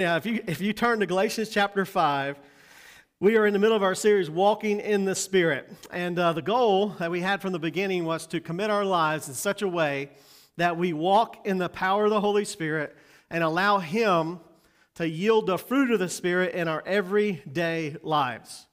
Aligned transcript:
Yeah, 0.00 0.16
if 0.16 0.24
you, 0.24 0.42
if 0.46 0.62
you 0.62 0.72
turn 0.72 1.00
to 1.00 1.06
Galatians 1.06 1.50
chapter 1.50 1.84
5, 1.84 2.38
we 3.20 3.36
are 3.36 3.44
in 3.44 3.52
the 3.52 3.58
middle 3.58 3.76
of 3.76 3.82
our 3.82 3.94
series, 3.94 4.30
Walking 4.30 4.80
in 4.80 5.04
the 5.04 5.14
Spirit. 5.14 5.70
And 5.90 6.18
uh, 6.18 6.32
the 6.32 6.40
goal 6.40 6.94
that 6.98 7.10
we 7.10 7.20
had 7.20 7.42
from 7.42 7.52
the 7.52 7.58
beginning 7.58 8.06
was 8.06 8.26
to 8.28 8.40
commit 8.40 8.70
our 8.70 8.86
lives 8.86 9.28
in 9.28 9.34
such 9.34 9.60
a 9.60 9.68
way 9.68 10.08
that 10.56 10.78
we 10.78 10.94
walk 10.94 11.46
in 11.46 11.58
the 11.58 11.68
power 11.68 12.06
of 12.06 12.10
the 12.12 12.20
Holy 12.22 12.46
Spirit 12.46 12.96
and 13.28 13.44
allow 13.44 13.76
Him 13.76 14.40
to 14.94 15.06
yield 15.06 15.46
the 15.46 15.58
fruit 15.58 15.90
of 15.90 15.98
the 15.98 16.08
Spirit 16.08 16.54
in 16.54 16.66
our 16.66 16.82
everyday 16.86 17.96
lives. 18.02 18.68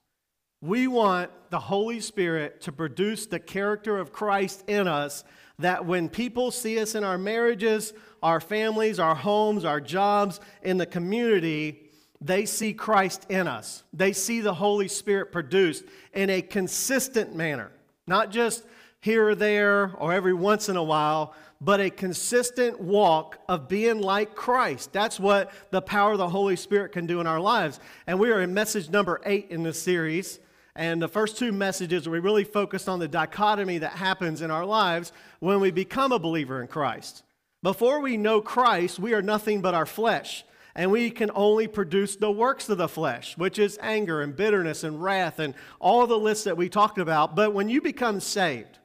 We 0.61 0.87
want 0.87 1.29
the 1.49 1.59
Holy 1.59 1.99
Spirit 1.99 2.61
to 2.61 2.71
produce 2.71 3.25
the 3.25 3.39
character 3.39 3.97
of 3.97 4.13
Christ 4.13 4.63
in 4.69 4.87
us 4.87 5.25
that 5.59 5.85
when 5.85 6.07
people 6.07 6.51
see 6.51 6.79
us 6.79 6.95
in 6.95 7.03
our 7.03 7.17
marriages, 7.17 7.91
our 8.21 8.39
families, 8.39 8.99
our 8.99 9.15
homes, 9.15 9.65
our 9.65 9.81
jobs, 9.81 10.39
in 10.61 10.77
the 10.77 10.85
community, 10.85 11.89
they 12.19 12.45
see 12.45 12.73
Christ 12.73 13.25
in 13.29 13.47
us. 13.47 13.83
They 13.93 14.13
see 14.13 14.41
the 14.41 14.53
Holy 14.53 14.87
Spirit 14.87 15.31
produced 15.31 15.85
in 16.13 16.29
a 16.29 16.41
consistent 16.41 17.35
manner, 17.35 17.71
not 18.07 18.31
just 18.31 18.63
here 19.01 19.29
or 19.29 19.35
there 19.35 19.93
or 19.97 20.13
every 20.13 20.33
once 20.33 20.69
in 20.69 20.77
a 20.77 20.83
while, 20.83 21.35
but 21.61 21.79
a 21.79 21.89
consistent 21.89 22.79
walk 22.79 23.39
of 23.47 23.67
being 23.67 23.99
like 23.99 24.35
Christ. 24.35 24.93
That's 24.93 25.19
what 25.19 25.51
the 25.71 25.81
power 25.81 26.11
of 26.11 26.17
the 26.17 26.29
Holy 26.29 26.55
Spirit 26.55 26.91
can 26.91 27.07
do 27.07 27.19
in 27.19 27.27
our 27.27 27.39
lives. 27.39 27.79
And 28.05 28.19
we 28.19 28.31
are 28.31 28.41
in 28.41 28.53
message 28.53 28.89
number 28.89 29.21
eight 29.25 29.47
in 29.49 29.63
this 29.63 29.81
series. 29.81 30.39
And 30.75 31.01
the 31.01 31.07
first 31.07 31.37
two 31.37 31.51
messages, 31.51 32.07
we 32.07 32.19
really 32.19 32.43
focused 32.43 32.87
on 32.87 32.99
the 32.99 33.07
dichotomy 33.07 33.79
that 33.79 33.93
happens 33.93 34.43
in 34.43 34.51
our 34.51 34.65
lives 34.65 35.11
when 35.39 35.59
we 35.59 35.71
become 35.71 36.11
a 36.11 36.19
believer 36.19 36.61
in 36.61 36.67
Christ. 36.67 37.23
Before 37.67 37.99
we 37.99 38.15
know 38.15 38.39
Christ, 38.39 38.97
we 38.97 39.13
are 39.13 39.21
nothing 39.21 39.59
but 39.59 39.73
our 39.73 39.85
flesh. 39.85 40.45
And 40.73 40.89
we 40.89 41.09
can 41.09 41.29
only 41.35 41.67
produce 41.67 42.15
the 42.15 42.31
works 42.31 42.69
of 42.69 42.77
the 42.77 42.87
flesh, 42.87 43.37
which 43.37 43.59
is 43.59 43.77
anger 43.81 44.21
and 44.21 44.33
bitterness 44.33 44.85
and 44.85 45.03
wrath 45.03 45.39
and 45.39 45.53
all 45.81 46.07
the 46.07 46.17
lists 46.17 46.45
that 46.45 46.55
we 46.55 46.69
talked 46.69 46.97
about. 46.97 47.35
But 47.35 47.53
when 47.53 47.67
you 47.67 47.81
become 47.81 48.21
saved, 48.21 48.79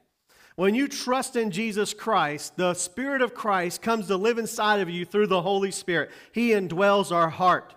when 0.57 0.75
you 0.75 0.89
trust 0.89 1.37
in 1.37 1.49
Jesus 1.49 1.93
Christ, 1.93 2.57
the 2.57 2.73
Spirit 2.73 3.21
of 3.21 3.33
Christ 3.33 3.81
comes 3.81 4.07
to 4.07 4.17
live 4.17 4.37
inside 4.37 4.81
of 4.81 4.89
you 4.89 5.05
through 5.05 5.27
the 5.27 5.43
Holy 5.43 5.71
Spirit. 5.71 6.11
He 6.33 6.49
indwells 6.49 7.09
our 7.09 7.29
heart. 7.29 7.73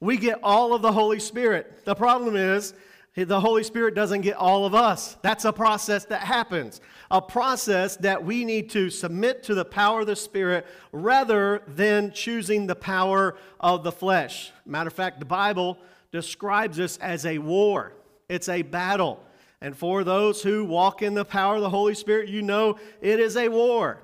We 0.00 0.16
get 0.16 0.40
all 0.42 0.72
of 0.72 0.80
the 0.80 0.92
Holy 0.92 1.20
Spirit. 1.20 1.84
The 1.84 1.94
problem 1.94 2.34
is, 2.34 2.72
the 3.14 3.40
Holy 3.40 3.64
Spirit 3.64 3.94
doesn't 3.94 4.20
get 4.20 4.36
all 4.36 4.64
of 4.64 4.74
us. 4.74 5.16
That's 5.22 5.44
a 5.44 5.52
process 5.52 6.04
that 6.06 6.22
happens, 6.22 6.80
a 7.10 7.20
process 7.20 7.96
that 7.96 8.24
we 8.24 8.44
need 8.44 8.70
to 8.70 8.88
submit 8.88 9.42
to 9.44 9.54
the 9.54 9.64
power 9.64 10.00
of 10.00 10.06
the 10.06 10.16
Spirit 10.16 10.66
rather 10.92 11.62
than 11.66 12.12
choosing 12.12 12.66
the 12.66 12.76
power 12.76 13.36
of 13.58 13.82
the 13.82 13.92
flesh. 13.92 14.52
Matter 14.64 14.88
of 14.88 14.94
fact, 14.94 15.18
the 15.18 15.26
Bible 15.26 15.76
describes 16.12 16.76
this 16.76 16.96
as 16.98 17.26
a 17.26 17.38
war, 17.38 17.92
it's 18.28 18.48
a 18.48 18.62
battle. 18.62 19.20
And 19.62 19.76
for 19.76 20.04
those 20.04 20.42
who 20.42 20.64
walk 20.64 21.02
in 21.02 21.12
the 21.12 21.24
power 21.24 21.56
of 21.56 21.60
the 21.60 21.68
Holy 21.68 21.94
Spirit, 21.94 22.30
you 22.30 22.40
know 22.40 22.78
it 23.02 23.20
is 23.20 23.36
a 23.36 23.48
war. 23.48 24.00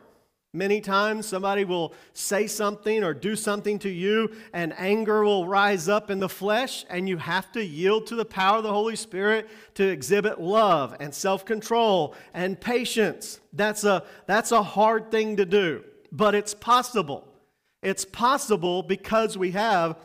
Many 0.52 0.80
times 0.80 1.27
somebody 1.27 1.64
will 1.64 1.92
say 2.14 2.47
something 2.47 3.05
or 3.05 3.12
do 3.12 3.36
something 3.36 3.78
to 3.80 3.91
you, 3.91 4.34
and 4.52 4.72
anger 4.78 5.22
will 5.22 5.47
rise 5.47 5.89
up 5.89 6.11
in 6.11 6.19
the 6.19 6.28
flesh, 6.28 6.84
and 6.89 7.08
you 7.08 7.19
have 7.19 7.52
to 7.52 7.64
yield 7.64 8.06
to 8.06 8.16
the 8.16 8.25
power 8.25 8.58
of 8.58 8.62
the 8.62 8.72
Holy 8.72 8.97
Spirit 8.97 9.48
to 9.74 9.86
exhibit 9.86 10.41
love 10.41 10.97
and 10.98 11.14
self 11.14 11.44
control 11.44 12.14
and 12.33 12.61
patience. 12.61 13.41
That's 13.52 13.84
a, 13.84 14.05
that's 14.27 14.52
a 14.52 14.62
hard 14.62 15.11
thing 15.11 15.36
to 15.36 15.44
do, 15.44 15.84
but 16.11 16.34
it's 16.34 16.55
possible. 16.55 17.28
It's 17.83 18.05
possible 18.05 18.83
because 18.83 19.36
we 19.36 19.50
have 19.50 19.97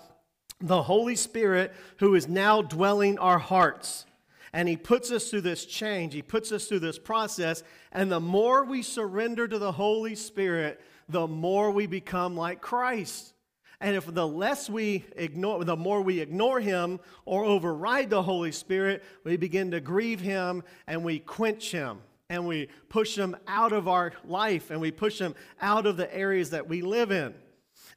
the 0.60 0.84
Holy 0.84 1.16
Spirit 1.16 1.74
who 1.98 2.16
is 2.16 2.28
now 2.28 2.62
dwelling 2.62 3.18
our 3.20 3.40
hearts. 3.40 4.06
And 4.54 4.68
he 4.68 4.76
puts 4.76 5.12
us 5.12 5.30
through 5.30 5.42
this 5.42 5.66
change, 5.66 6.14
he 6.14 6.22
puts 6.22 6.52
us 6.52 6.66
through 6.66 6.80
this 6.80 7.00
process. 7.00 7.64
And 7.92 8.12
the 8.12 8.20
more 8.20 8.66
we 8.66 8.82
surrender 8.82 9.48
to 9.48 9.60
the 9.60 9.72
Holy 9.72 10.16
Spirit, 10.16 10.82
the 11.08 11.28
more 11.28 11.72
we 11.72 11.88
become 11.88 12.36
like 12.36 12.62
Christ. 12.62 13.34
And 13.80 13.96
if 13.96 14.06
the 14.06 14.28
less 14.28 14.70
we 14.70 15.06
ignore, 15.16 15.64
the 15.66 15.76
more 15.76 16.02
we 16.02 16.20
ignore 16.20 16.60
him 16.60 17.00
or 17.26 17.44
override 17.44 18.12
the 18.12 18.22
Holy 18.22 18.52
Spirit, 18.52 19.04
we 19.24 19.38
begin 19.38 19.72
to 19.72 19.80
grieve 19.80 20.22
him 20.22 20.64
and 20.86 21.04
we 21.04 21.18
quench 21.18 21.72
him 21.72 22.00
and 22.30 22.48
we 22.48 22.70
push 22.90 23.18
him 23.18 23.36
out 23.48 23.74
of 23.74 23.88
our 23.88 24.14
life 24.24 24.70
and 24.70 24.80
we 24.80 24.92
push 24.92 25.20
him 25.20 25.34
out 25.62 25.86
of 25.88 25.98
the 25.98 26.14
areas 26.16 26.52
that 26.52 26.68
we 26.70 26.82
live 26.82 27.12
in. 27.12 27.34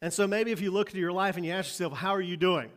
And 0.01 0.13
so 0.13 0.27
maybe 0.27 0.53
if 0.53 0.61
you 0.61 0.71
look 0.71 0.89
at 0.89 0.95
your 0.95 1.13
life 1.13 1.37
and 1.37 1.45
you 1.45 1.53
ask 1.53 1.69
yourself, 1.69 1.93
how 1.93 2.11
are 2.11 2.21
you 2.21 2.37
doing? 2.37 2.71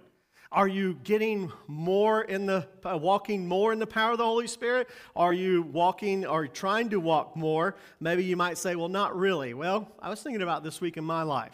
Are 0.52 0.68
you 0.68 0.98
getting 1.04 1.52
more 1.68 2.22
in 2.22 2.46
the, 2.46 2.68
uh, 2.86 2.98
walking 2.98 3.48
more 3.48 3.74
in 3.74 3.80
the 3.80 3.88
power 3.88 4.14
of 4.14 4.18
the 4.18 4.24
Holy 4.24 4.48
Spirit? 4.48 4.88
Are 5.16 5.34
you 5.34 5.64
walking 5.64 6.26
or 6.26 6.48
trying 6.48 6.90
to 6.92 7.00
walk 7.00 7.36
more? 7.36 7.76
Maybe 8.00 8.24
you 8.24 8.38
might 8.38 8.58
say, 8.58 8.76
well, 8.76 8.88
not 8.88 9.18
really. 9.18 9.54
Well, 9.54 9.92
I 10.02 10.10
was 10.10 10.22
thinking 10.22 10.42
about 10.42 10.64
this 10.64 10.80
week 10.80 10.96
in 10.96 11.04
my 11.04 11.24
life. 11.24 11.54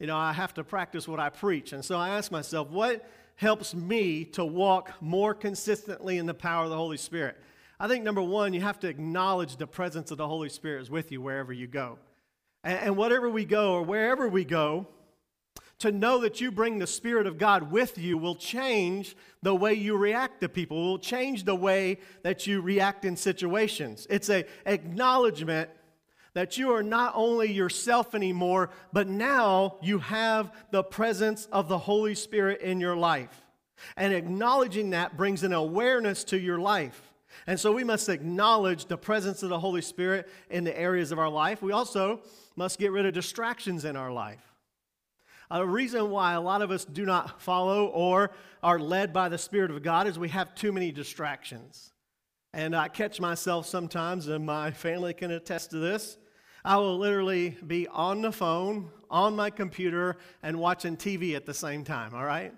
You 0.00 0.08
know, 0.08 0.16
I 0.16 0.32
have 0.32 0.52
to 0.54 0.64
practice 0.64 1.06
what 1.06 1.20
I 1.20 1.30
preach. 1.30 1.72
And 1.72 1.84
so 1.84 1.96
I 1.96 2.10
ask 2.10 2.32
myself, 2.32 2.70
what 2.70 3.08
helps 3.36 3.72
me 3.74 4.24
to 4.24 4.44
walk 4.44 4.92
more 5.00 5.32
consistently 5.34 6.18
in 6.18 6.26
the 6.26 6.34
power 6.34 6.64
of 6.64 6.70
the 6.70 6.76
Holy 6.76 6.96
Spirit? 6.96 7.36
I 7.78 7.86
think 7.86 8.04
number 8.04 8.22
one, 8.22 8.52
you 8.52 8.60
have 8.60 8.80
to 8.80 8.88
acknowledge 8.88 9.56
the 9.56 9.66
presence 9.66 10.10
of 10.10 10.18
the 10.18 10.26
Holy 10.26 10.48
Spirit 10.48 10.82
is 10.82 10.90
with 10.90 11.12
you 11.12 11.20
wherever 11.20 11.52
you 11.52 11.68
go. 11.68 11.98
And, 12.64 12.78
and 12.80 12.96
whatever 12.96 13.28
we 13.28 13.44
go 13.44 13.74
or 13.74 13.82
wherever 13.82 14.28
we 14.28 14.44
go, 14.44 14.88
to 15.84 15.92
know 15.92 16.18
that 16.22 16.40
you 16.40 16.50
bring 16.50 16.78
the 16.78 16.86
Spirit 16.86 17.26
of 17.26 17.36
God 17.36 17.70
with 17.70 17.98
you 17.98 18.16
will 18.16 18.36
change 18.36 19.14
the 19.42 19.54
way 19.54 19.74
you 19.74 19.98
react 19.98 20.40
to 20.40 20.48
people, 20.48 20.82
will 20.82 20.98
change 20.98 21.44
the 21.44 21.54
way 21.54 21.98
that 22.22 22.46
you 22.46 22.62
react 22.62 23.04
in 23.04 23.14
situations. 23.14 24.06
It's 24.08 24.30
a 24.30 24.46
acknowledgement 24.64 25.68
that 26.32 26.56
you 26.56 26.72
are 26.72 26.82
not 26.82 27.12
only 27.14 27.52
yourself 27.52 28.14
anymore, 28.14 28.70
but 28.94 29.08
now 29.08 29.76
you 29.82 29.98
have 29.98 30.54
the 30.70 30.82
presence 30.82 31.48
of 31.52 31.68
the 31.68 31.76
Holy 31.76 32.14
Spirit 32.14 32.62
in 32.62 32.80
your 32.80 32.96
life. 32.96 33.42
And 33.94 34.14
acknowledging 34.14 34.88
that 34.90 35.18
brings 35.18 35.42
an 35.42 35.52
awareness 35.52 36.24
to 36.24 36.38
your 36.38 36.58
life. 36.58 37.12
And 37.46 37.60
so 37.60 37.72
we 37.72 37.84
must 37.84 38.08
acknowledge 38.08 38.86
the 38.86 38.96
presence 38.96 39.42
of 39.42 39.50
the 39.50 39.60
Holy 39.60 39.82
Spirit 39.82 40.30
in 40.48 40.64
the 40.64 40.78
areas 40.80 41.12
of 41.12 41.18
our 41.18 41.28
life. 41.28 41.60
We 41.60 41.72
also 41.72 42.22
must 42.56 42.78
get 42.78 42.90
rid 42.90 43.04
of 43.04 43.12
distractions 43.12 43.84
in 43.84 43.96
our 43.96 44.10
life. 44.10 44.53
A 45.50 45.64
reason 45.64 46.10
why 46.10 46.32
a 46.32 46.40
lot 46.40 46.62
of 46.62 46.70
us 46.70 46.84
do 46.84 47.04
not 47.04 47.40
follow 47.40 47.86
or 47.86 48.30
are 48.62 48.78
led 48.78 49.12
by 49.12 49.28
the 49.28 49.38
Spirit 49.38 49.70
of 49.70 49.82
God 49.82 50.06
is 50.06 50.18
we 50.18 50.30
have 50.30 50.54
too 50.54 50.72
many 50.72 50.90
distractions. 50.90 51.92
And 52.52 52.74
I 52.74 52.88
catch 52.88 53.20
myself 53.20 53.66
sometimes, 53.66 54.28
and 54.28 54.46
my 54.46 54.70
family 54.70 55.12
can 55.12 55.30
attest 55.30 55.70
to 55.70 55.78
this. 55.78 56.16
I 56.64 56.76
will 56.76 56.96
literally 56.96 57.56
be 57.66 57.86
on 57.88 58.22
the 58.22 58.32
phone, 58.32 58.90
on 59.10 59.36
my 59.36 59.50
computer, 59.50 60.16
and 60.42 60.58
watching 60.58 60.96
TV 60.96 61.34
at 61.36 61.44
the 61.44 61.52
same 61.52 61.84
time, 61.84 62.14
all 62.14 62.24
right? 62.24 62.54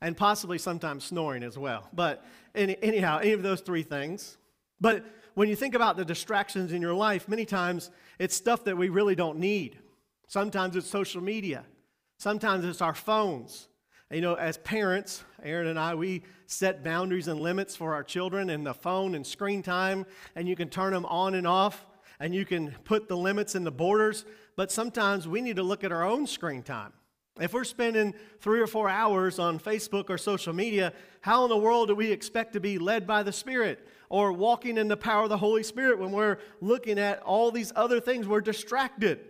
And 0.00 0.16
possibly 0.16 0.58
sometimes 0.58 1.04
snoring 1.04 1.42
as 1.42 1.58
well. 1.58 1.88
But 1.92 2.24
any, 2.54 2.76
anyhow, 2.82 3.18
any 3.18 3.32
of 3.32 3.42
those 3.42 3.60
three 3.60 3.82
things. 3.82 4.36
But 4.80 5.04
when 5.34 5.48
you 5.48 5.56
think 5.56 5.74
about 5.74 5.96
the 5.96 6.04
distractions 6.04 6.72
in 6.72 6.80
your 6.80 6.94
life, 6.94 7.28
many 7.28 7.44
times 7.44 7.90
it's 8.18 8.36
stuff 8.36 8.64
that 8.64 8.76
we 8.76 8.88
really 8.88 9.14
don't 9.14 9.38
need. 9.38 9.78
Sometimes 10.28 10.76
it's 10.76 10.88
social 10.88 11.22
media. 11.22 11.64
Sometimes 12.20 12.66
it's 12.66 12.82
our 12.82 12.92
phones. 12.92 13.66
You 14.10 14.20
know, 14.20 14.34
as 14.34 14.58
parents, 14.58 15.24
Aaron 15.42 15.68
and 15.68 15.78
I, 15.78 15.94
we 15.94 16.22
set 16.44 16.84
boundaries 16.84 17.28
and 17.28 17.40
limits 17.40 17.74
for 17.74 17.94
our 17.94 18.02
children 18.02 18.50
and 18.50 18.66
the 18.66 18.74
phone 18.74 19.14
and 19.14 19.26
screen 19.26 19.62
time, 19.62 20.04
and 20.36 20.46
you 20.46 20.54
can 20.54 20.68
turn 20.68 20.92
them 20.92 21.06
on 21.06 21.34
and 21.34 21.46
off, 21.46 21.86
and 22.18 22.34
you 22.34 22.44
can 22.44 22.72
put 22.84 23.08
the 23.08 23.16
limits 23.16 23.54
and 23.54 23.64
the 23.64 23.70
borders. 23.70 24.26
But 24.54 24.70
sometimes 24.70 25.26
we 25.26 25.40
need 25.40 25.56
to 25.56 25.62
look 25.62 25.82
at 25.82 25.92
our 25.92 26.04
own 26.04 26.26
screen 26.26 26.62
time. 26.62 26.92
If 27.40 27.54
we're 27.54 27.64
spending 27.64 28.12
three 28.40 28.60
or 28.60 28.66
four 28.66 28.90
hours 28.90 29.38
on 29.38 29.58
Facebook 29.58 30.10
or 30.10 30.18
social 30.18 30.52
media, 30.52 30.92
how 31.22 31.44
in 31.44 31.48
the 31.48 31.56
world 31.56 31.88
do 31.88 31.94
we 31.94 32.12
expect 32.12 32.52
to 32.52 32.60
be 32.60 32.76
led 32.76 33.06
by 33.06 33.22
the 33.22 33.32
Spirit 33.32 33.88
or 34.10 34.30
walking 34.30 34.76
in 34.76 34.88
the 34.88 34.96
power 34.98 35.22
of 35.22 35.30
the 35.30 35.38
Holy 35.38 35.62
Spirit 35.62 35.98
when 35.98 36.12
we're 36.12 36.36
looking 36.60 36.98
at 36.98 37.22
all 37.22 37.50
these 37.50 37.72
other 37.74 37.98
things? 37.98 38.28
We're 38.28 38.42
distracted. 38.42 39.20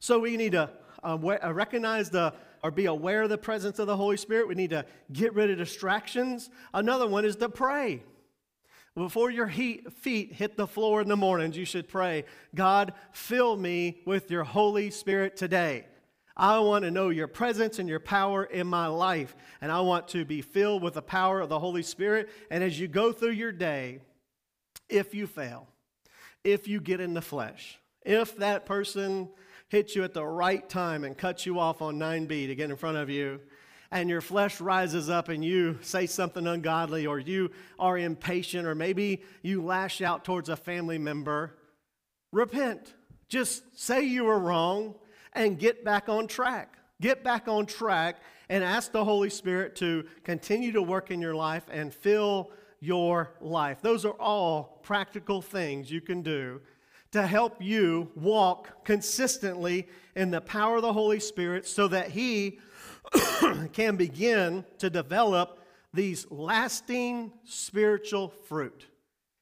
So 0.00 0.18
we 0.18 0.38
need 0.38 0.52
to 0.52 0.70
uh, 1.08 1.38
uh, 1.42 1.52
recognize 1.52 2.10
the 2.10 2.34
or 2.62 2.70
be 2.70 2.86
aware 2.86 3.22
of 3.22 3.30
the 3.30 3.38
presence 3.38 3.78
of 3.78 3.86
the 3.86 3.96
Holy 3.96 4.16
Spirit. 4.16 4.48
We 4.48 4.54
need 4.54 4.70
to 4.70 4.84
get 5.12 5.34
rid 5.34 5.50
of 5.50 5.58
distractions. 5.58 6.50
Another 6.74 7.06
one 7.06 7.24
is 7.24 7.36
to 7.36 7.48
pray. 7.48 8.02
Before 8.94 9.30
your 9.30 9.46
heat, 9.46 9.92
feet 9.92 10.32
hit 10.32 10.56
the 10.56 10.66
floor 10.66 11.00
in 11.00 11.08
the 11.08 11.16
mornings, 11.16 11.56
you 11.56 11.64
should 11.64 11.88
pray, 11.88 12.24
God, 12.54 12.94
fill 13.12 13.56
me 13.56 14.00
with 14.04 14.28
your 14.28 14.42
Holy 14.42 14.90
Spirit 14.90 15.36
today. 15.36 15.86
I 16.36 16.58
want 16.58 16.84
to 16.84 16.90
know 16.90 17.08
your 17.08 17.28
presence 17.28 17.78
and 17.78 17.88
your 17.88 18.00
power 18.00 18.44
in 18.44 18.66
my 18.66 18.88
life, 18.88 19.36
and 19.60 19.70
I 19.70 19.80
want 19.80 20.08
to 20.08 20.24
be 20.24 20.42
filled 20.42 20.82
with 20.82 20.94
the 20.94 21.02
power 21.02 21.40
of 21.40 21.48
the 21.48 21.60
Holy 21.60 21.82
Spirit. 21.82 22.28
And 22.50 22.62
as 22.64 22.78
you 22.78 22.88
go 22.88 23.12
through 23.12 23.32
your 23.32 23.52
day, 23.52 24.00
if 24.88 25.14
you 25.14 25.28
fail, 25.28 25.68
if 26.42 26.66
you 26.66 26.80
get 26.80 27.00
in 27.00 27.14
the 27.14 27.22
flesh, 27.22 27.78
if 28.04 28.36
that 28.38 28.66
person 28.66 29.28
hit 29.68 29.94
you 29.94 30.02
at 30.02 30.14
the 30.14 30.24
right 30.24 30.68
time 30.68 31.04
and 31.04 31.16
cut 31.16 31.46
you 31.46 31.58
off 31.58 31.82
on 31.82 31.98
9B 31.98 32.46
to 32.46 32.54
get 32.54 32.70
in 32.70 32.76
front 32.76 32.96
of 32.96 33.08
you, 33.10 33.40
and 33.90 34.10
your 34.10 34.20
flesh 34.20 34.60
rises 34.60 35.08
up 35.08 35.28
and 35.28 35.44
you 35.44 35.78
say 35.80 36.06
something 36.06 36.46
ungodly 36.46 37.06
or 37.06 37.18
you 37.18 37.50
are 37.78 37.96
impatient 37.96 38.66
or 38.66 38.74
maybe 38.74 39.22
you 39.42 39.62
lash 39.62 40.02
out 40.02 40.24
towards 40.24 40.48
a 40.48 40.56
family 40.56 40.98
member, 40.98 41.56
repent. 42.32 42.94
Just 43.28 43.78
say 43.78 44.02
you 44.02 44.24
were 44.24 44.38
wrong 44.38 44.94
and 45.32 45.58
get 45.58 45.84
back 45.84 46.08
on 46.08 46.26
track. 46.26 46.74
Get 47.00 47.22
back 47.22 47.48
on 47.48 47.64
track 47.66 48.16
and 48.48 48.64
ask 48.64 48.92
the 48.92 49.04
Holy 49.04 49.30
Spirit 49.30 49.76
to 49.76 50.04
continue 50.24 50.72
to 50.72 50.82
work 50.82 51.10
in 51.10 51.20
your 51.20 51.34
life 51.34 51.64
and 51.70 51.92
fill 51.92 52.50
your 52.80 53.30
life. 53.40 53.80
Those 53.80 54.04
are 54.04 54.16
all 54.20 54.80
practical 54.82 55.40
things 55.40 55.90
you 55.90 56.00
can 56.00 56.22
do 56.22 56.60
to 57.12 57.26
help 57.26 57.62
you 57.62 58.10
walk 58.14 58.84
consistently 58.84 59.88
in 60.14 60.30
the 60.30 60.40
power 60.40 60.76
of 60.76 60.82
the 60.82 60.92
Holy 60.92 61.20
Spirit 61.20 61.66
so 61.66 61.88
that 61.88 62.10
He 62.10 62.58
can 63.72 63.96
begin 63.96 64.64
to 64.78 64.90
develop 64.90 65.64
these 65.94 66.30
lasting 66.30 67.32
spiritual 67.44 68.28
fruit. 68.28 68.86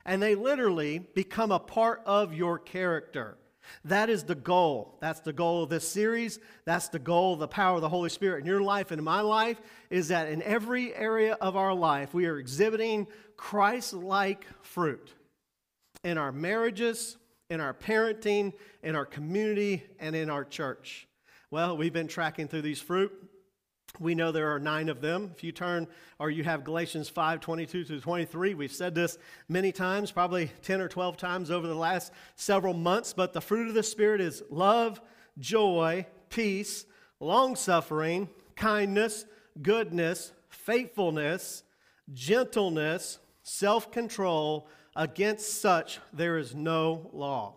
And 0.05 0.23
they 0.23 0.37
literally 0.37 0.99
become 0.99 1.51
a 1.51 1.59
part 1.59 2.03
of 2.07 2.33
your 2.33 2.59
character. 2.59 3.37
That 3.85 4.09
is 4.09 4.23
the 4.23 4.37
goal. 4.37 4.97
That's 5.01 5.21
the 5.21 5.33
goal 5.33 5.65
of 5.65 5.71
this 5.71 5.89
series. 5.89 6.39
That's 6.65 6.89
the 6.89 7.01
goal 7.01 7.35
of 7.35 7.41
the 7.41 7.49
power 7.49 7.77
of 7.77 7.83
the 7.83 7.89
Holy 7.89 8.11
Spirit 8.11 8.41
in 8.41 8.47
your 8.47 8.63
life 8.63 8.93
and 8.93 9.01
in 9.01 9.05
my 9.05 9.21
life 9.21 9.61
is 9.91 10.09
that 10.09 10.29
in 10.29 10.43
every 10.43 10.95
area 10.95 11.35
of 11.41 11.57
our 11.57 11.75
life, 11.75 12.15
we 12.15 12.27
are 12.27 12.39
exhibiting 12.39 13.09
Christ 13.37 13.93
like 13.93 14.47
fruit 14.63 15.13
in 16.05 16.19
our 16.19 16.31
marriages, 16.31 17.17
in 17.49 17.61
our 17.61 17.75
parenting, 17.75 18.53
in 18.83 18.97
our 18.97 19.07
community, 19.07 19.85
and 19.99 20.17
in 20.17 20.31
our 20.31 20.45
church. 20.45 21.07
Well, 21.51 21.77
we've 21.77 21.93
been 21.93 22.09
tracking 22.09 22.49
through 22.49 22.63
these 22.63 22.81
fruit. 22.81 23.13
We 23.99 24.15
know 24.15 24.31
there 24.31 24.53
are 24.55 24.59
nine 24.59 24.89
of 24.89 25.01
them. 25.01 25.31
If 25.35 25.43
you 25.43 25.53
turn 25.53 25.87
or 26.19 26.29
you 26.29 26.45
have 26.45 26.65
Galatians 26.65 27.09
5 27.09 27.41
22 27.41 27.85
to 27.85 28.01
23, 28.01 28.55
we've 28.55 28.73
said 28.73 28.95
this 28.95 29.17
many 29.49 29.73
times, 29.73 30.11
probably 30.11 30.51
10 30.63 30.81
or 30.81 30.89
12 30.89 31.17
times 31.17 31.51
over 31.51 31.67
the 31.67 31.75
last 31.75 32.13
several 32.35 32.75
months. 32.75 33.15
But 33.15 33.33
the 33.33 33.41
fruit 33.41 33.69
of 33.69 33.75
the 33.75 33.83
Spirit 33.83 34.21
is 34.21 34.43
love, 34.51 35.01
joy, 35.39 36.07
peace, 36.29 36.85
long 37.21 37.57
suffering, 37.57 38.29
kindness, 38.55 39.25
goodness, 39.63 40.33
faithfulness, 40.49 41.63
gentleness, 42.13 43.19
self 43.43 43.91
control. 43.91 44.69
Against 44.99 45.61
such 45.61 46.01
there 46.15 46.39
is 46.39 46.55
no 46.55 47.11
law. 47.13 47.57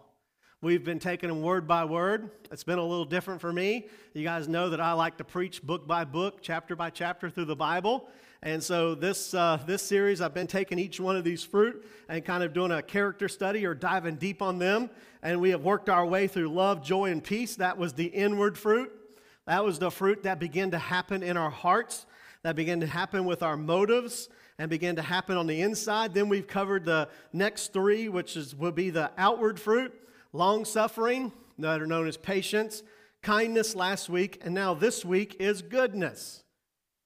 We've 0.61 0.83
been 0.83 0.99
taking 0.99 1.29
them 1.29 1.41
word 1.41 1.69
by 1.69 1.85
word. 1.85 2.31
It's 2.51 2.65
been 2.65 2.79
a 2.79 2.85
little 2.85 3.05
different 3.05 3.39
for 3.39 3.53
me. 3.53 3.87
You 4.13 4.25
guys 4.25 4.49
know 4.49 4.69
that 4.71 4.81
I 4.81 4.91
like 4.91 5.15
to 5.19 5.23
preach 5.23 5.63
book 5.63 5.87
by 5.87 6.03
book, 6.03 6.39
chapter 6.41 6.75
by 6.75 6.89
chapter 6.89 7.29
through 7.29 7.45
the 7.45 7.55
Bible. 7.55 8.09
And 8.43 8.61
so 8.61 8.93
this, 8.93 9.33
uh, 9.33 9.57
this 9.65 9.81
series, 9.81 10.19
I've 10.19 10.33
been 10.33 10.47
taking 10.47 10.79
each 10.79 10.99
one 10.99 11.15
of 11.15 11.23
these 11.23 11.41
fruit 11.41 11.85
and 12.09 12.25
kind 12.25 12.43
of 12.43 12.51
doing 12.51 12.71
a 12.71 12.81
character 12.81 13.29
study 13.29 13.65
or 13.65 13.73
diving 13.73 14.15
deep 14.15 14.41
on 14.41 14.59
them. 14.59 14.89
And 15.23 15.39
we 15.39 15.51
have 15.51 15.63
worked 15.63 15.87
our 15.87 16.05
way 16.05 16.27
through 16.27 16.49
love, 16.49 16.83
joy, 16.83 17.09
and 17.09 17.23
peace. 17.23 17.55
That 17.55 17.77
was 17.77 17.93
the 17.93 18.07
inward 18.07 18.57
fruit. 18.57 18.91
That 19.45 19.63
was 19.63 19.79
the 19.79 19.91
fruit 19.91 20.23
that 20.23 20.41
began 20.41 20.71
to 20.71 20.77
happen 20.77 21.23
in 21.23 21.37
our 21.37 21.49
hearts, 21.49 22.05
that 22.43 22.57
began 22.57 22.81
to 22.81 22.87
happen 22.87 23.23
with 23.23 23.43
our 23.43 23.55
motives, 23.55 24.27
and 24.59 24.69
began 24.69 24.97
to 24.97 25.01
happen 25.01 25.37
on 25.37 25.47
the 25.47 25.61
inside. 25.61 26.13
Then 26.13 26.29
we've 26.29 26.45
covered 26.45 26.85
the 26.85 27.09
next 27.33 27.73
three, 27.73 28.09
which 28.09 28.37
is, 28.37 28.53
will 28.53 28.71
be 28.71 28.91
the 28.91 29.09
outward 29.17 29.59
fruit 29.59 29.93
long 30.33 30.65
suffering, 30.65 31.31
that 31.57 31.81
are 31.81 31.87
known 31.87 32.07
as 32.07 32.17
patience, 32.17 32.83
kindness 33.21 33.75
last 33.75 34.09
week, 34.09 34.39
and 34.43 34.53
now 34.53 34.73
this 34.73 35.03
week 35.03 35.35
is 35.39 35.61
goodness. 35.61 36.43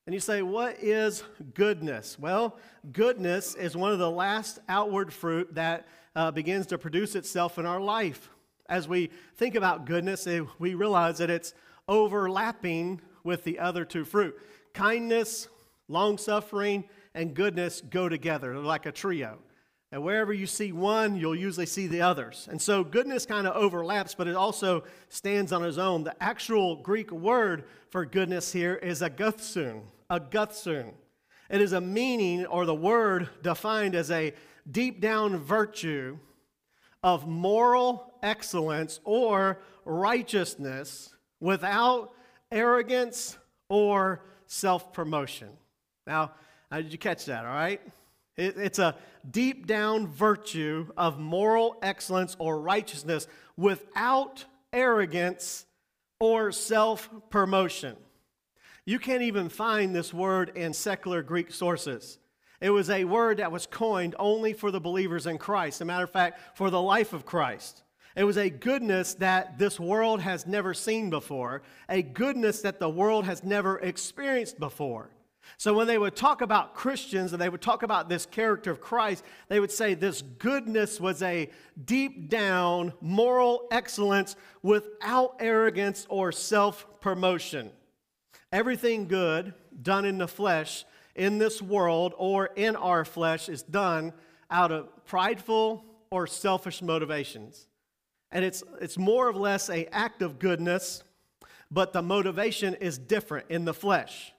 And 0.05 0.13
you 0.13 0.19
say, 0.19 0.41
what 0.41 0.77
is 0.83 1.23
goodness? 1.53 2.19
Well, 2.19 2.57
goodness 2.91 3.55
is 3.55 3.77
one 3.77 3.93
of 3.93 3.99
the 3.99 4.11
last 4.11 4.59
outward 4.67 5.13
fruit 5.13 5.55
that 5.55 5.87
uh, 6.15 6.29
begins 6.31 6.67
to 6.67 6.77
produce 6.77 7.15
itself 7.15 7.57
in 7.57 7.65
our 7.65 7.79
life. 7.79 8.29
As 8.67 8.87
we 8.87 9.09
think 9.37 9.55
about 9.55 9.85
goodness, 9.85 10.27
eh, 10.27 10.41
we 10.59 10.75
realize 10.75 11.17
that 11.19 11.29
it's 11.29 11.53
overlapping 11.87 13.01
with 13.23 13.43
the 13.43 13.59
other 13.59 13.85
two 13.85 14.03
fruit. 14.03 14.37
Kindness, 14.73 15.47
long 15.87 16.17
suffering, 16.17 16.83
and 17.15 17.33
goodness 17.33 17.81
go 17.81 18.09
together. 18.09 18.53
They're 18.53 18.63
like 18.63 18.85
a 18.85 18.91
trio. 18.91 19.39
And 19.91 20.03
wherever 20.03 20.33
you 20.33 20.47
see 20.47 20.71
one, 20.71 21.15
you'll 21.15 21.35
usually 21.35 21.67
see 21.67 21.85
the 21.85 22.01
others. 22.01 22.47
And 22.49 22.59
so 22.59 22.83
goodness 22.83 23.27
kind 23.27 23.45
of 23.45 23.55
overlaps, 23.55 24.15
but 24.15 24.27
it 24.27 24.35
also 24.35 24.85
stands 25.09 25.51
on 25.51 25.63
its 25.63 25.77
own. 25.77 26.03
The 26.03 26.21
actual 26.21 26.77
Greek 26.77 27.11
word 27.11 27.65
for 27.91 28.03
goodness 28.03 28.51
here 28.51 28.73
is 28.73 29.01
agathosune, 29.01 29.83
agathosune. 30.09 30.93
It 31.47 31.61
is 31.61 31.73
a 31.73 31.81
meaning 31.81 32.47
or 32.47 32.65
the 32.65 32.73
word 32.73 33.29
defined 33.43 33.93
as 33.93 34.09
a 34.09 34.33
deep 34.71 34.99
down 34.99 35.37
virtue 35.37 36.17
of 37.03 37.27
moral 37.27 38.13
excellence 38.23 38.99
or 39.03 39.59
righteousness 39.85 41.13
without 41.39 42.13
arrogance 42.51 43.37
or 43.69 44.23
self 44.47 44.91
promotion. 44.91 45.49
Now, 46.07 46.31
how 46.73 46.81
did 46.81 46.91
you 46.91 46.97
catch 46.97 47.25
that, 47.25 47.45
all 47.45 47.53
right? 47.53 47.79
It, 48.35 48.57
it's 48.57 48.79
a 48.79 48.95
deep 49.29 49.67
down 49.67 50.07
virtue 50.07 50.87
of 50.97 51.19
moral 51.19 51.77
excellence 51.83 52.35
or 52.39 52.59
righteousness 52.59 53.27
without 53.55 54.43
arrogance 54.73 55.67
or 56.19 56.51
self 56.51 57.11
promotion. 57.29 57.95
You 58.85 58.97
can't 58.97 59.21
even 59.21 59.49
find 59.49 59.95
this 59.95 60.11
word 60.11 60.53
in 60.55 60.73
secular 60.73 61.21
Greek 61.21 61.51
sources. 61.51 62.17
It 62.59 62.71
was 62.71 62.89
a 62.89 63.03
word 63.03 63.37
that 63.37 63.51
was 63.51 63.67
coined 63.67 64.15
only 64.17 64.53
for 64.53 64.71
the 64.71 64.81
believers 64.81 65.27
in 65.27 65.37
Christ. 65.37 65.77
As 65.77 65.81
a 65.81 65.85
matter 65.85 66.05
of 66.05 66.09
fact, 66.09 66.57
for 66.57 66.71
the 66.71 66.81
life 66.81 67.13
of 67.13 67.23
Christ. 67.23 67.83
It 68.15 68.23
was 68.23 68.39
a 68.39 68.49
goodness 68.49 69.13
that 69.15 69.59
this 69.59 69.79
world 69.79 70.21
has 70.21 70.47
never 70.47 70.73
seen 70.73 71.11
before, 71.11 71.61
a 71.87 72.01
goodness 72.01 72.61
that 72.61 72.79
the 72.79 72.89
world 72.89 73.25
has 73.25 73.43
never 73.43 73.77
experienced 73.77 74.59
before. 74.59 75.11
So 75.57 75.73
when 75.73 75.87
they 75.87 75.97
would 75.97 76.15
talk 76.15 76.41
about 76.41 76.73
Christians 76.73 77.33
and 77.33 77.41
they 77.41 77.49
would 77.49 77.61
talk 77.61 77.83
about 77.83 78.09
this 78.09 78.25
character 78.25 78.71
of 78.71 78.81
Christ, 78.81 79.23
they 79.47 79.59
would 79.59 79.71
say 79.71 79.93
this 79.93 80.21
goodness 80.21 80.99
was 80.99 81.21
a 81.21 81.49
deep 81.85 82.29
down 82.29 82.93
moral 83.01 83.67
excellence 83.71 84.35
without 84.61 85.35
arrogance 85.39 86.05
or 86.09 86.31
self 86.31 86.85
promotion. 87.01 87.71
Everything 88.51 89.07
good 89.07 89.53
done 89.81 90.05
in 90.05 90.17
the 90.17 90.27
flesh 90.27 90.85
in 91.15 91.37
this 91.37 91.61
world 91.61 92.13
or 92.17 92.47
in 92.55 92.75
our 92.75 93.05
flesh 93.05 93.49
is 93.49 93.63
done 93.63 94.13
out 94.49 94.71
of 94.71 95.05
prideful 95.05 95.83
or 96.09 96.27
selfish 96.27 96.81
motivations. 96.81 97.67
And 98.31 98.43
it's, 98.43 98.63
it's 98.81 98.97
more 98.97 99.27
or 99.27 99.33
less 99.33 99.69
a 99.69 99.85
act 99.93 100.21
of 100.21 100.39
goodness, 100.39 101.03
but 101.69 101.93
the 101.93 102.01
motivation 102.01 102.73
is 102.75 102.97
different 102.97 103.47
in 103.49 103.65
the 103.65 103.73
flesh 103.73 104.33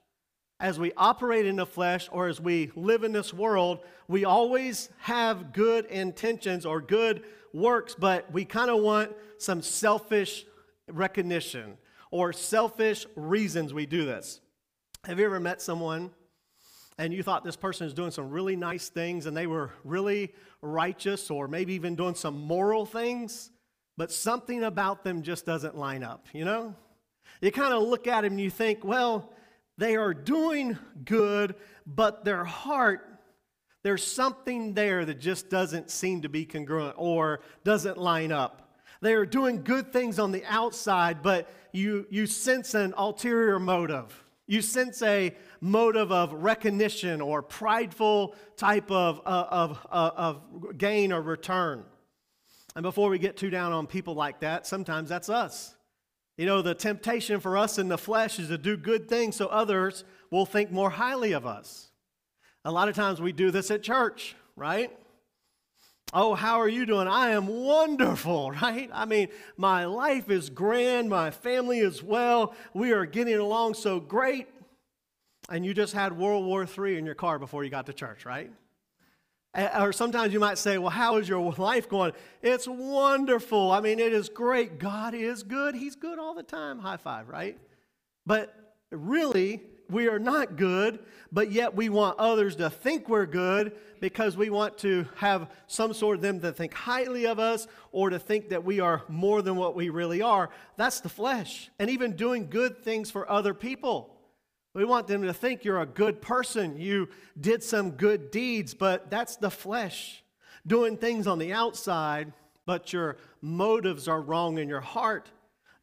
as 0.60 0.78
we 0.78 0.92
operate 0.96 1.46
in 1.46 1.56
the 1.56 1.66
flesh 1.66 2.08
or 2.12 2.28
as 2.28 2.40
we 2.40 2.70
live 2.76 3.04
in 3.04 3.12
this 3.12 3.34
world, 3.34 3.80
we 4.08 4.24
always 4.24 4.88
have 4.98 5.52
good 5.52 5.86
intentions 5.86 6.64
or 6.64 6.80
good 6.80 7.24
works, 7.52 7.94
but 7.94 8.30
we 8.32 8.44
kind 8.44 8.70
of 8.70 8.80
want 8.80 9.12
some 9.38 9.62
selfish 9.62 10.44
recognition 10.88 11.76
or 12.10 12.32
selfish 12.32 13.06
reasons 13.16 13.74
we 13.74 13.86
do 13.86 14.04
this. 14.04 14.40
Have 15.04 15.18
you 15.18 15.24
ever 15.24 15.40
met 15.40 15.60
someone 15.60 16.10
and 16.98 17.12
you 17.12 17.22
thought 17.22 17.44
this 17.44 17.56
person 17.56 17.86
is 17.86 17.92
doing 17.92 18.10
some 18.10 18.30
really 18.30 18.56
nice 18.56 18.88
things 18.88 19.26
and 19.26 19.36
they 19.36 19.46
were 19.46 19.70
really 19.82 20.32
righteous 20.62 21.30
or 21.30 21.48
maybe 21.48 21.74
even 21.74 21.96
doing 21.96 22.14
some 22.14 22.38
moral 22.40 22.86
things, 22.86 23.50
but 23.96 24.12
something 24.12 24.62
about 24.62 25.04
them 25.04 25.22
just 25.22 25.44
doesn't 25.44 25.76
line 25.76 26.02
up, 26.02 26.26
you 26.32 26.44
know? 26.44 26.74
You 27.40 27.50
kind 27.50 27.74
of 27.74 27.82
look 27.82 28.06
at 28.06 28.22
them 28.22 28.34
and 28.34 28.40
you 28.40 28.50
think, 28.50 28.84
well, 28.84 29.32
they 29.76 29.96
are 29.96 30.14
doing 30.14 30.78
good, 31.04 31.54
but 31.86 32.24
their 32.24 32.44
heart, 32.44 33.18
there's 33.82 34.06
something 34.06 34.74
there 34.74 35.04
that 35.04 35.20
just 35.20 35.50
doesn't 35.50 35.90
seem 35.90 36.22
to 36.22 36.28
be 36.28 36.44
congruent 36.44 36.94
or 36.96 37.40
doesn't 37.64 37.98
line 37.98 38.32
up. 38.32 38.60
They 39.00 39.14
are 39.14 39.26
doing 39.26 39.62
good 39.62 39.92
things 39.92 40.18
on 40.18 40.32
the 40.32 40.44
outside, 40.46 41.22
but 41.22 41.50
you, 41.72 42.06
you 42.08 42.26
sense 42.26 42.74
an 42.74 42.94
ulterior 42.96 43.58
motive. 43.58 44.24
You 44.46 44.62
sense 44.62 45.02
a 45.02 45.34
motive 45.60 46.12
of 46.12 46.32
recognition 46.32 47.20
or 47.20 47.42
prideful 47.42 48.34
type 48.56 48.90
of, 48.90 49.20
uh, 49.26 49.46
of, 49.50 49.86
uh, 49.90 50.10
of 50.16 50.78
gain 50.78 51.12
or 51.12 51.20
return. 51.20 51.84
And 52.76 52.82
before 52.82 53.08
we 53.08 53.18
get 53.18 53.36
too 53.36 53.50
down 53.50 53.72
on 53.72 53.86
people 53.86 54.14
like 54.14 54.40
that, 54.40 54.66
sometimes 54.66 55.08
that's 55.08 55.28
us. 55.28 55.74
You 56.36 56.46
know, 56.46 56.62
the 56.62 56.74
temptation 56.74 57.40
for 57.40 57.56
us 57.56 57.78
in 57.78 57.88
the 57.88 57.98
flesh 57.98 58.38
is 58.38 58.48
to 58.48 58.58
do 58.58 58.76
good 58.76 59.08
things 59.08 59.36
so 59.36 59.46
others 59.46 60.04
will 60.30 60.46
think 60.46 60.72
more 60.72 60.90
highly 60.90 61.32
of 61.32 61.46
us. 61.46 61.90
A 62.64 62.72
lot 62.72 62.88
of 62.88 62.96
times 62.96 63.20
we 63.20 63.32
do 63.32 63.50
this 63.50 63.70
at 63.70 63.82
church, 63.82 64.34
right? 64.56 64.90
Oh, 66.12 66.34
how 66.34 66.60
are 66.60 66.68
you 66.68 66.86
doing? 66.86 67.08
I 67.08 67.30
am 67.30 67.46
wonderful, 67.46 68.50
right? 68.62 68.90
I 68.92 69.04
mean, 69.04 69.28
my 69.56 69.84
life 69.84 70.30
is 70.30 70.50
grand. 70.50 71.08
My 71.08 71.30
family 71.30 71.80
is 71.80 72.02
well. 72.02 72.54
We 72.72 72.92
are 72.92 73.06
getting 73.06 73.36
along 73.36 73.74
so 73.74 74.00
great. 74.00 74.48
and 75.50 75.64
you 75.64 75.74
just 75.74 75.92
had 75.92 76.16
World 76.16 76.46
War 76.46 76.66
III 76.66 76.98
in 76.98 77.04
your 77.04 77.14
car 77.14 77.38
before 77.38 77.64
you 77.64 77.70
got 77.70 77.86
to 77.86 77.92
church, 77.92 78.24
right? 78.24 78.50
Or 79.54 79.92
sometimes 79.92 80.32
you 80.32 80.40
might 80.40 80.58
say, 80.58 80.78
Well, 80.78 80.90
how 80.90 81.16
is 81.16 81.28
your 81.28 81.52
life 81.52 81.88
going? 81.88 82.12
It's 82.42 82.66
wonderful. 82.66 83.70
I 83.70 83.80
mean, 83.80 84.00
it 84.00 84.12
is 84.12 84.28
great. 84.28 84.78
God 84.78 85.14
is 85.14 85.42
good. 85.42 85.74
He's 85.74 85.94
good 85.94 86.18
all 86.18 86.34
the 86.34 86.42
time. 86.42 86.78
High 86.78 86.96
five, 86.96 87.28
right? 87.28 87.58
But 88.26 88.54
really, 88.90 89.62
we 89.90 90.08
are 90.08 90.18
not 90.18 90.56
good, 90.56 90.98
but 91.30 91.52
yet 91.52 91.76
we 91.76 91.88
want 91.88 92.18
others 92.18 92.56
to 92.56 92.70
think 92.70 93.08
we're 93.08 93.26
good 93.26 93.72
because 94.00 94.36
we 94.36 94.50
want 94.50 94.78
to 94.78 95.06
have 95.16 95.50
some 95.66 95.92
sort 95.92 96.16
of 96.16 96.22
them 96.22 96.40
to 96.40 96.52
think 96.52 96.74
highly 96.74 97.26
of 97.26 97.38
us 97.38 97.66
or 97.92 98.10
to 98.10 98.18
think 98.18 98.48
that 98.48 98.64
we 98.64 98.80
are 98.80 99.02
more 99.08 99.42
than 99.42 99.56
what 99.56 99.76
we 99.76 99.88
really 99.90 100.22
are. 100.22 100.50
That's 100.76 101.00
the 101.00 101.08
flesh. 101.08 101.70
And 101.78 101.90
even 101.90 102.16
doing 102.16 102.48
good 102.48 102.78
things 102.78 103.10
for 103.10 103.30
other 103.30 103.54
people. 103.54 104.13
We 104.74 104.84
want 104.84 105.06
them 105.06 105.22
to 105.22 105.32
think 105.32 105.64
you're 105.64 105.80
a 105.80 105.86
good 105.86 106.20
person, 106.20 106.76
you 106.78 107.08
did 107.40 107.62
some 107.62 107.92
good 107.92 108.30
deeds, 108.30 108.74
but 108.74 109.08
that's 109.08 109.36
the 109.36 109.50
flesh. 109.50 110.22
Doing 110.66 110.96
things 110.96 111.26
on 111.26 111.38
the 111.38 111.52
outside, 111.52 112.32
but 112.66 112.92
your 112.92 113.16
motives 113.40 114.08
are 114.08 114.20
wrong 114.20 114.58
in 114.58 114.68
your 114.68 114.80
heart. 114.80 115.30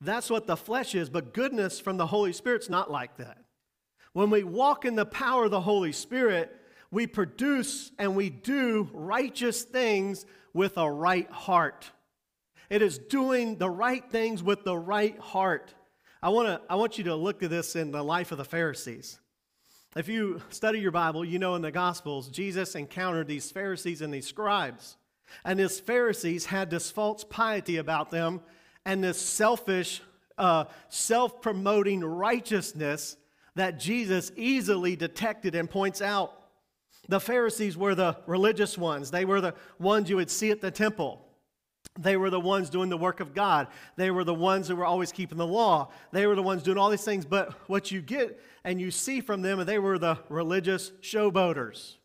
That's 0.01 0.29
what 0.29 0.47
the 0.47 0.57
flesh 0.57 0.93
is, 0.95 1.09
but 1.09 1.33
goodness 1.33 1.79
from 1.79 1.97
the 1.97 2.07
Holy 2.07 2.33
Spirit's 2.33 2.69
not 2.69 2.91
like 2.91 3.17
that. 3.17 3.37
When 4.13 4.29
we 4.29 4.43
walk 4.43 4.83
in 4.83 4.95
the 4.95 5.05
power 5.05 5.45
of 5.45 5.51
the 5.51 5.61
Holy 5.61 5.93
Spirit, 5.93 6.53
we 6.89 7.07
produce 7.07 7.91
and 7.97 8.15
we 8.15 8.29
do 8.29 8.89
righteous 8.91 9.61
things 9.61 10.25
with 10.53 10.77
a 10.77 10.91
right 10.91 11.29
heart. 11.31 11.89
It 12.69 12.81
is 12.81 12.97
doing 12.97 13.57
the 13.57 13.69
right 13.69 14.03
things 14.09 14.43
with 14.43 14.63
the 14.63 14.77
right 14.77 15.17
heart. 15.19 15.73
I, 16.23 16.29
wanna, 16.29 16.61
I 16.69 16.75
want 16.75 16.99
you 16.99 17.03
to 17.05 17.15
look 17.15 17.41
at 17.41 17.49
this 17.49 17.75
in 17.75 17.91
the 17.91 18.03
life 18.03 18.31
of 18.31 18.37
the 18.37 18.45
Pharisees. 18.45 19.19
If 19.95 20.07
you 20.07 20.41
study 20.49 20.79
your 20.79 20.91
Bible, 20.91 21.25
you 21.25 21.39
know 21.39 21.55
in 21.55 21.63
the 21.63 21.71
Gospels, 21.71 22.29
Jesus 22.29 22.75
encountered 22.75 23.27
these 23.27 23.49
Pharisees 23.49 24.01
and 24.01 24.13
these 24.13 24.27
scribes. 24.27 24.97
And 25.43 25.59
these 25.59 25.79
Pharisees 25.79 26.45
had 26.45 26.69
this 26.69 26.91
false 26.91 27.23
piety 27.23 27.77
about 27.77 28.11
them 28.11 28.41
and 28.85 29.03
this 29.03 29.19
selfish, 29.19 30.01
uh, 30.37 30.65
self 30.89 31.41
promoting 31.41 32.01
righteousness 32.01 33.17
that 33.55 33.79
Jesus 33.79 34.31
easily 34.35 34.95
detected 34.95 35.55
and 35.55 35.69
points 35.69 36.01
out. 36.01 36.33
The 37.09 37.19
Pharisees 37.19 37.75
were 37.75 37.95
the 37.95 38.15
religious 38.27 38.77
ones, 38.77 39.09
they 39.09 39.25
were 39.25 39.41
the 39.41 39.55
ones 39.79 40.09
you 40.09 40.17
would 40.17 40.29
see 40.29 40.51
at 40.51 40.61
the 40.61 40.71
temple. 40.71 41.25
They 41.99 42.15
were 42.15 42.29
the 42.29 42.39
ones 42.39 42.69
doing 42.69 42.89
the 42.89 42.97
work 42.97 43.19
of 43.19 43.33
God. 43.33 43.67
They 43.97 44.11
were 44.11 44.23
the 44.23 44.33
ones 44.33 44.67
who 44.67 44.75
were 44.75 44.85
always 44.85 45.11
keeping 45.11 45.37
the 45.37 45.47
law. 45.47 45.91
They 46.11 46.25
were 46.25 46.35
the 46.35 46.43
ones 46.43 46.63
doing 46.63 46.77
all 46.77 46.89
these 46.89 47.03
things. 47.03 47.25
But 47.25 47.53
what 47.67 47.91
you 47.91 48.01
get 48.01 48.39
and 48.63 48.79
you 48.79 48.91
see 48.91 49.19
from 49.19 49.41
them, 49.41 49.63
they 49.65 49.79
were 49.79 49.97
the 49.97 50.17
religious 50.29 50.91
showboaters. 51.01 51.95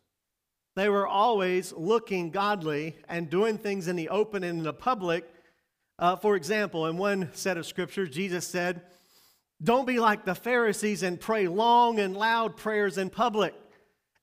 They 0.75 0.89
were 0.89 1.07
always 1.07 1.73
looking 1.73 2.31
godly 2.31 2.97
and 3.07 3.29
doing 3.29 3.57
things 3.57 3.87
in 3.87 3.95
the 3.95 4.09
open 4.09 4.43
and 4.43 4.59
in 4.59 4.63
the 4.63 4.73
public. 4.73 5.25
Uh, 5.97 6.15
for 6.15 6.35
example, 6.35 6.85
in 6.85 6.97
one 6.97 7.29
set 7.33 7.57
of 7.57 7.65
scriptures, 7.65 8.09
Jesus 8.09 8.45
said, 8.45 8.81
Don't 9.63 9.87
be 9.87 9.99
like 9.99 10.25
the 10.25 10.35
Pharisees 10.35 11.01
and 11.01 11.19
pray 11.19 11.47
long 11.47 11.99
and 11.99 12.15
loud 12.15 12.57
prayers 12.57 12.97
in 12.97 13.09
public 13.09 13.55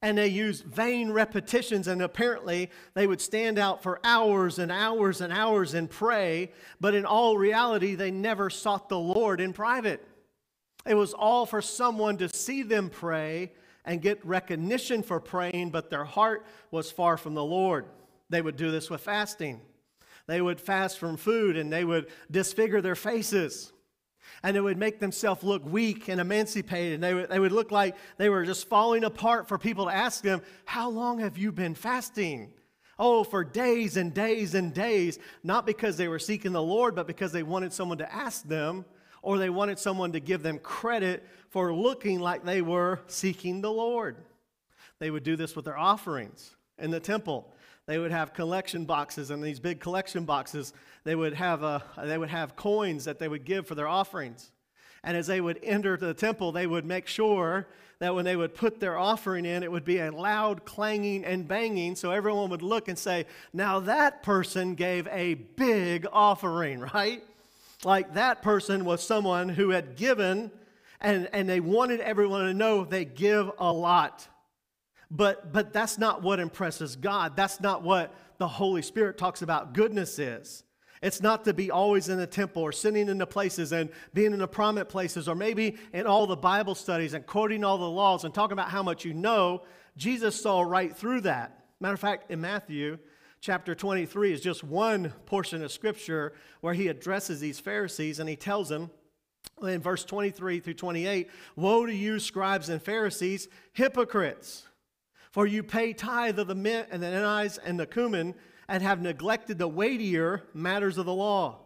and 0.04 0.18
they 0.18 0.28
used 0.28 0.66
vain 0.66 1.11
repetitions, 1.11 1.88
and 1.88 2.02
apparently 2.02 2.70
they 2.92 3.06
would 3.06 3.23
stand 3.23 3.58
out 3.58 3.82
for 3.82 4.00
hours 4.04 4.58
and 4.58 4.70
hours 4.70 5.23
and 5.23 5.32
hours 5.32 5.73
and 5.73 5.88
pray, 5.88 6.52
but 6.78 6.94
in 6.94 7.06
all 7.06 7.38
reality, 7.38 7.94
they 7.94 8.11
never 8.11 8.50
sought 8.50 8.90
the 8.90 8.99
Lord 8.99 9.40
in 9.40 9.54
private. 9.54 10.06
It 10.84 10.92
was 10.92 11.14
all 11.14 11.46
for 11.46 11.62
someone 11.62 12.18
to 12.18 12.28
see 12.28 12.62
them 12.62 12.90
pray 12.90 13.52
and 13.87 14.02
get 14.02 14.23
recognition 14.26 15.02
for 15.02 15.20
praying, 15.20 15.70
but 15.70 15.88
their 15.88 16.04
heart 16.04 16.44
was 16.70 16.90
far 16.90 17.16
from 17.16 17.32
the 17.32 17.42
Lord. 17.42 17.87
They 18.28 18.42
would 18.42 18.58
do 18.58 18.70
this 18.70 18.90
with 18.90 19.00
fasting. 19.00 19.62
They 20.26 20.42
would 20.42 20.61
fast 20.61 20.99
from 20.99 21.16
food 21.16 21.56
and 21.56 21.73
they 21.73 21.84
would 21.84 22.08
disfigure 22.30 22.82
their 22.82 22.94
faces 22.94 23.73
and 24.43 24.57
it 24.57 24.61
would 24.61 24.78
make 24.78 25.00
themselves 25.00 25.43
look 25.43 25.64
weak 25.64 26.09
and 26.09 26.21
emancipated. 26.21 26.95
And 26.95 27.02
they 27.02 27.14
would, 27.14 27.28
they 27.31 27.38
would 27.38 27.52
look 27.52 27.71
like 27.71 27.97
they 28.16 28.28
were 28.28 28.45
just 28.45 28.69
falling 28.69 29.04
apart 29.04 29.49
for 29.49 29.59
people 29.59 29.87
to 29.87 29.95
ask 29.95 30.23
them, 30.23 30.43
How 30.64 30.90
long 30.90 31.21
have 31.21 31.38
you 31.38 31.52
been 31.52 31.75
fasting? 31.75 32.52
Oh, 32.99 33.25
for 33.25 33.43
days 33.43 33.97
and 33.97 34.14
days 34.14 34.54
and 34.54 34.73
days, 34.73 35.19
not 35.43 35.66
because 35.66 35.97
they 35.97 36.09
were 36.09 36.19
seeking 36.21 36.52
the 36.52 36.62
Lord, 36.62 36.95
but 36.95 37.07
because 37.07 37.33
they 37.33 37.43
wanted 37.43 37.73
someone 37.73 37.99
to 37.99 38.14
ask 38.14 38.47
them 38.47 38.85
or 39.23 39.38
they 39.38 39.50
wanted 39.50 39.78
someone 39.78 40.12
to 40.12 40.21
give 40.21 40.43
them 40.43 40.59
credit 40.59 41.26
for 41.49 41.75
looking 41.75 42.21
like 42.21 42.45
they 42.45 42.62
were 42.62 43.00
seeking 43.07 43.62
the 43.62 43.73
Lord. 43.73 44.16
They 45.00 45.11
would 45.11 45.25
do 45.25 45.35
this 45.35 45.57
with 45.57 45.64
their 45.64 45.78
offerings 45.78 46.54
in 46.78 46.90
the 46.90 47.00
temple. 47.00 47.52
They 47.87 47.99
would 47.99 48.12
have 48.12 48.33
collection 48.33 48.87
boxes, 48.87 49.31
and 49.31 49.43
these 49.43 49.61
big 49.61 49.79
collection 49.79 50.25
boxes, 50.25 50.73
they 51.05 51.14
would 51.14 51.35
have, 51.35 51.62
a, 51.62 51.83
they 52.03 52.17
would 52.17 52.31
have 52.31 52.57
coins 52.57 53.05
that 53.05 53.19
they 53.19 53.29
would 53.29 53.45
give 53.45 53.67
for 53.67 53.75
their 53.75 53.88
offerings. 53.88 54.50
And 55.03 55.17
as 55.17 55.26
they 55.26 55.41
would 55.41 55.61
enter 55.62 55.99
the 55.99 56.14
temple, 56.14 56.50
they 56.50 56.67
would 56.67 56.87
make 56.87 57.07
sure 57.07 57.67
that 57.99 58.14
when 58.14 58.25
they 58.25 58.37
would 58.37 58.55
put 58.55 58.81
their 58.81 58.99
offering 58.99 59.45
in, 59.45 59.62
it 59.62 59.71
would 59.71 59.85
be 59.85 59.99
a 59.99 60.11
loud 60.11 60.64
clanging 60.64 61.25
and 61.25 61.47
banging, 61.47 61.95
so 61.95 62.11
everyone 62.11 62.49
would 62.50 62.62
look 62.62 62.88
and 62.88 62.99
say, 62.99 63.26
Now 63.53 63.81
that 63.81 64.23
person 64.23 64.75
gave 64.75 65.07
a 65.09 65.35
big 65.35 66.07
offering, 66.11 66.81
right? 66.95 67.23
Like 67.85 68.14
that 68.14 68.41
person 68.41 68.87
was 68.87 69.07
someone 69.07 69.50
who 69.50 69.71
had 69.71 69.97
given, 69.97 70.50
and, 71.00 71.29
and 71.35 71.47
they 71.47 71.61
wanted 71.61 72.00
everyone 72.00 72.47
to 72.47 72.55
know 72.55 72.85
they 72.85 73.05
give 73.05 73.50
a 73.59 73.71
lot. 73.71 74.26
But, 75.11 75.52
but 75.52 75.73
that's 75.73 75.99
not 75.99 76.23
what 76.23 76.40
impresses 76.40 76.96
God. 76.96 77.37
That's 77.37 77.61
not 77.61 77.82
what 77.82 78.14
the 78.38 78.49
Holy 78.49 78.82
Spirit 78.82 79.18
talks 79.18 79.42
about 79.42 79.75
goodness 79.75 80.18
is. 80.18 80.64
It's 81.02 81.20
not 81.20 81.44
to 81.44 81.52
be 81.52 81.70
always 81.70 82.08
in 82.08 82.16
the 82.16 82.26
temple 82.26 82.62
or 82.62 82.73
sitting 82.73 83.08
in 83.08 83.18
the 83.18 83.26
places 83.26 83.73
and 83.73 83.90
being 84.14 84.32
in 84.32 84.38
the 84.38 84.49
prominent 84.49 84.88
places 84.88 85.28
or 85.28 85.34
maybe 85.34 85.76
in 85.92 86.06
all 86.06 86.26
the 86.26 86.37
Bible 86.37 86.75
studies 86.75 87.12
and 87.12 87.26
quoting 87.26 87.62
all 87.62 87.76
the 87.76 87.88
laws 87.88 88.25
and 88.25 88.32
talking 88.32 88.54
about 88.54 88.70
how 88.70 88.82
much 88.82 89.04
you 89.04 89.12
know. 89.12 89.64
Jesus 89.99 90.40
saw 90.40 90.62
right 90.62 90.96
through 90.96 91.20
that. 91.23 91.66
Matter 91.78 91.94
of 91.94 92.00
fact, 92.00 92.30
in 92.30 92.40
Matthew 92.40 92.99
chapter 93.40 93.75
23 93.75 94.32
is 94.32 94.40
just 94.40 94.64
one 94.64 95.11
portion 95.26 95.62
of 95.62 95.70
scripture 95.70 96.32
where 96.62 96.73
he 96.73 96.88
addresses 96.88 97.38
these 97.38 97.61
Pharisees 97.61 98.18
and 98.18 98.26
he 98.26 98.37
tells 98.37 98.70
them 98.70 98.90
in 99.62 99.82
verse 99.82 100.04
23 100.04 100.61
through 100.61 100.73
28 100.73 101.28
Woe 101.54 101.84
to 101.84 101.94
you, 101.94 102.18
scribes 102.18 102.70
and 102.70 102.82
Pharisees, 102.82 103.49
hypocrites! 103.75 104.66
For 105.35 105.49
you 105.49 105.64
pay 105.64 105.93
tithe 105.93 106.38
of 106.38 106.47
the 106.47 106.55
mint 106.55 106.91
and 106.93 107.03
the 107.03 107.09
anise 107.09 107.59
and 107.59 107.81
the 107.81 107.88
cumin, 107.88 108.37
and 108.69 108.81
have 108.85 109.03
neglected 109.03 109.59
the 109.59 109.67
weightier 109.67 110.45
matters 110.55 110.97
of 110.97 111.07
the 111.07 111.12
law. 111.12 111.59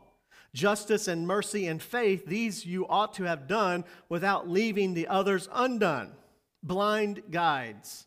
Justice 0.55 1.07
and 1.07 1.27
mercy 1.27 1.67
and 1.67 1.83
faith, 1.83 2.25
these 2.25 2.65
you 2.65 2.89
ought 2.89 3.13
to 3.13 3.25
have 3.25 3.47
done 3.47 3.85
without 4.09 4.49
leaving 4.49 4.95
the 4.95 5.07
others 5.07 5.51
undone. 5.53 6.13
Blind 6.63 7.25
guides, 7.31 8.07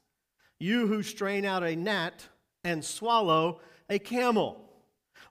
you 0.60 0.88
who 0.88 1.04
strain 1.04 1.46
out 1.46 1.62
a 1.62 1.76
gnat 1.76 2.28
and 2.64 2.84
swallow 2.84 3.60
a 3.88 4.00
camel. 4.00 4.68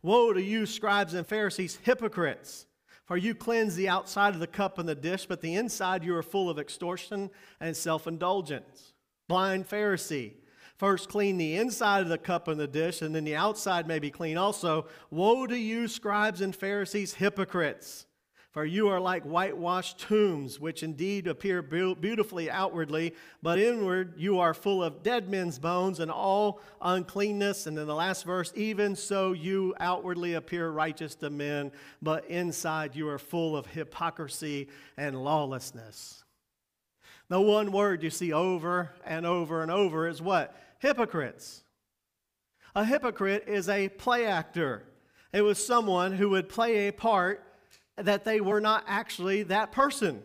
Woe 0.01 0.33
to 0.33 0.41
you, 0.41 0.65
scribes 0.65 1.13
and 1.13 1.27
Pharisees, 1.27 1.81
hypocrites! 1.83 2.67
For 3.05 3.17
you 3.17 3.35
cleanse 3.35 3.75
the 3.75 3.89
outside 3.89 4.35
of 4.35 4.41
the 4.41 4.47
cup 4.47 4.79
and 4.79 4.89
the 4.89 4.95
dish, 4.95 5.27
but 5.27 5.41
the 5.41 5.57
inside 5.57 6.05
you 6.05 6.15
are 6.15 6.23
full 6.23 6.49
of 6.49 6.61
extortion 6.61 7.31
and 7.59 7.77
self 7.77 8.07
indulgence 8.07 8.93
blind 9.31 9.69
Pharisee. 9.69 10.33
First, 10.77 11.09
clean 11.09 11.39
the 11.39 11.55
inside 11.55 12.03
of 12.03 12.09
the 12.09 12.19
cup 12.19 12.49
and 12.49 12.59
the 12.59 12.67
dish, 12.67 13.01
and 13.01 13.15
then 13.15 13.23
the 13.23 13.37
outside 13.37 13.87
may 13.87 14.01
be 14.01 14.11
clean 14.11 14.37
also. 14.37 14.89
Woe 15.11 15.47
to 15.47 15.57
you, 15.57 15.87
scribes 15.87 16.41
and 16.41 16.55
Pharisees, 16.55 17.15
hypocrites! 17.15 18.07
For 18.51 18.65
you 18.65 18.89
are 18.89 18.99
like 18.99 19.23
whitewashed 19.23 20.01
tombs, 20.01 20.59
which 20.59 20.83
indeed 20.83 21.29
appear 21.29 21.63
beautifully 21.63 22.51
outwardly, 22.51 23.15
but 23.41 23.61
inward 23.61 24.15
you 24.17 24.41
are 24.41 24.53
full 24.53 24.83
of 24.83 25.05
dead 25.05 25.29
men's 25.29 25.61
bones 25.61 26.01
and 26.01 26.11
all 26.11 26.61
uncleanness. 26.83 27.69
And 27.69 27.79
in 27.79 27.87
the 27.87 27.95
last 27.95 28.25
verse, 28.25 28.53
even 28.57 28.97
so 28.97 29.31
you 29.31 29.77
outwardly 29.79 30.35
appear 30.35 30.71
righteous 30.71 31.15
to 31.17 31.31
men, 31.31 31.71
but 32.03 32.25
inside 32.25 32.97
you 32.97 33.09
are 33.09 33.21
full 33.21 33.57
of 33.57 33.67
hypocrisy 33.67 34.67
and 34.97 35.23
lawlessness. 35.23 36.25
The 37.31 37.41
one 37.41 37.71
word 37.71 38.03
you 38.03 38.11
see 38.11 38.33
over 38.33 38.91
and 39.07 39.25
over 39.25 39.63
and 39.63 39.71
over 39.71 40.09
is 40.09 40.21
what? 40.21 40.55
Hypocrites. 40.81 41.63
A 42.75 42.85
hypocrite 42.85 43.45
is 43.47 43.69
a 43.69 43.89
play 43.89 44.27
actor. 44.27 44.83
It 45.33 45.43
was 45.43 45.65
someone 45.65 46.13
who 46.13 46.31
would 46.31 46.49
play 46.49 46.89
a 46.89 46.93
part 46.93 47.45
that 47.97 48.25
they 48.25 48.41
were 48.41 48.61
not 48.61 48.83
actually 48.89 49.45
that 49.45 49.71
person. 49.71 50.25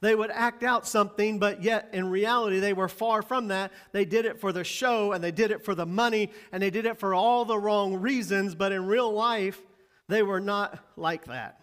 They 0.00 0.14
would 0.14 0.30
act 0.30 0.62
out 0.62 0.86
something, 0.86 1.38
but 1.38 1.62
yet 1.62 1.90
in 1.92 2.08
reality, 2.08 2.60
they 2.60 2.72
were 2.72 2.88
far 2.88 3.20
from 3.20 3.48
that. 3.48 3.70
They 3.92 4.06
did 4.06 4.24
it 4.24 4.40
for 4.40 4.52
the 4.52 4.64
show 4.64 5.12
and 5.12 5.22
they 5.22 5.32
did 5.32 5.50
it 5.50 5.62
for 5.62 5.74
the 5.74 5.84
money 5.84 6.30
and 6.50 6.62
they 6.62 6.70
did 6.70 6.86
it 6.86 6.98
for 6.98 7.12
all 7.12 7.44
the 7.44 7.58
wrong 7.58 7.96
reasons, 7.96 8.54
but 8.54 8.72
in 8.72 8.86
real 8.86 9.12
life, 9.12 9.60
they 10.08 10.22
were 10.22 10.40
not 10.40 10.78
like 10.96 11.26
that. 11.26 11.60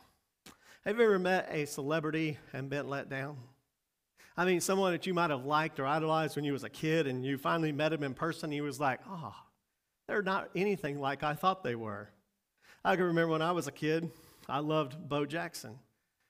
Have 0.85 0.99
you 0.99 1.05
ever 1.05 1.17
met 1.17 1.49
a 1.51 1.65
celebrity 1.65 2.37
and 2.53 2.69
been 2.69 2.87
let 2.87 3.09
down? 3.09 3.37
I 4.39 4.45
mean, 4.45 4.61
someone 4.61 4.93
that 4.93 5.05
you 5.05 5.13
might 5.13 5.31
have 5.31 5.43
liked 5.43 5.81
or 5.81 5.85
idolized 5.85 6.37
when 6.37 6.45
you 6.45 6.53
was 6.53 6.63
a 6.63 6.69
kid 6.69 7.07
and 7.07 7.25
you 7.25 7.37
finally 7.37 7.73
met 7.73 7.91
him 7.91 8.03
in 8.03 8.13
person, 8.13 8.49
he 8.53 8.61
was 8.61 8.79
like, 8.79 9.01
oh, 9.05 9.35
they're 10.07 10.21
not 10.21 10.49
anything 10.55 11.01
like 11.01 11.23
I 11.23 11.33
thought 11.33 11.61
they 11.61 11.75
were. 11.75 12.09
I 12.85 12.95
can 12.95 13.03
remember 13.03 13.33
when 13.33 13.41
I 13.41 13.51
was 13.51 13.67
a 13.67 13.71
kid, 13.73 14.09
I 14.47 14.59
loved 14.59 15.09
Bo 15.09 15.25
Jackson. 15.25 15.77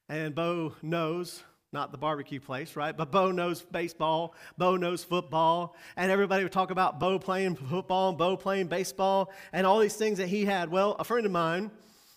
And 0.10 0.34
Bo 0.34 0.74
knows, 0.82 1.44
not 1.72 1.92
the 1.92 2.00
barbecue 2.00 2.40
place, 2.40 2.76
right? 2.76 2.98
But 2.98 3.12
Bo 3.12 3.30
knows 3.30 3.62
baseball, 3.62 4.34
Bo 4.58 4.76
knows 4.76 5.04
football, 5.04 5.76
and 5.96 6.12
everybody 6.12 6.42
would 6.42 6.52
talk 6.52 6.72
about 6.72 7.00
Bo 7.00 7.20
playing 7.20 7.58
football 7.58 8.10
and 8.10 8.18
Bo 8.18 8.36
playing 8.36 8.70
baseball 8.70 9.32
and 9.54 9.68
all 9.68 9.78
these 9.78 9.96
things 9.96 10.18
that 10.18 10.30
he 10.30 10.46
had. 10.46 10.72
Well, 10.72 10.96
a 10.98 11.04
friend 11.04 11.28
of 11.28 11.32
mine, 11.32 11.70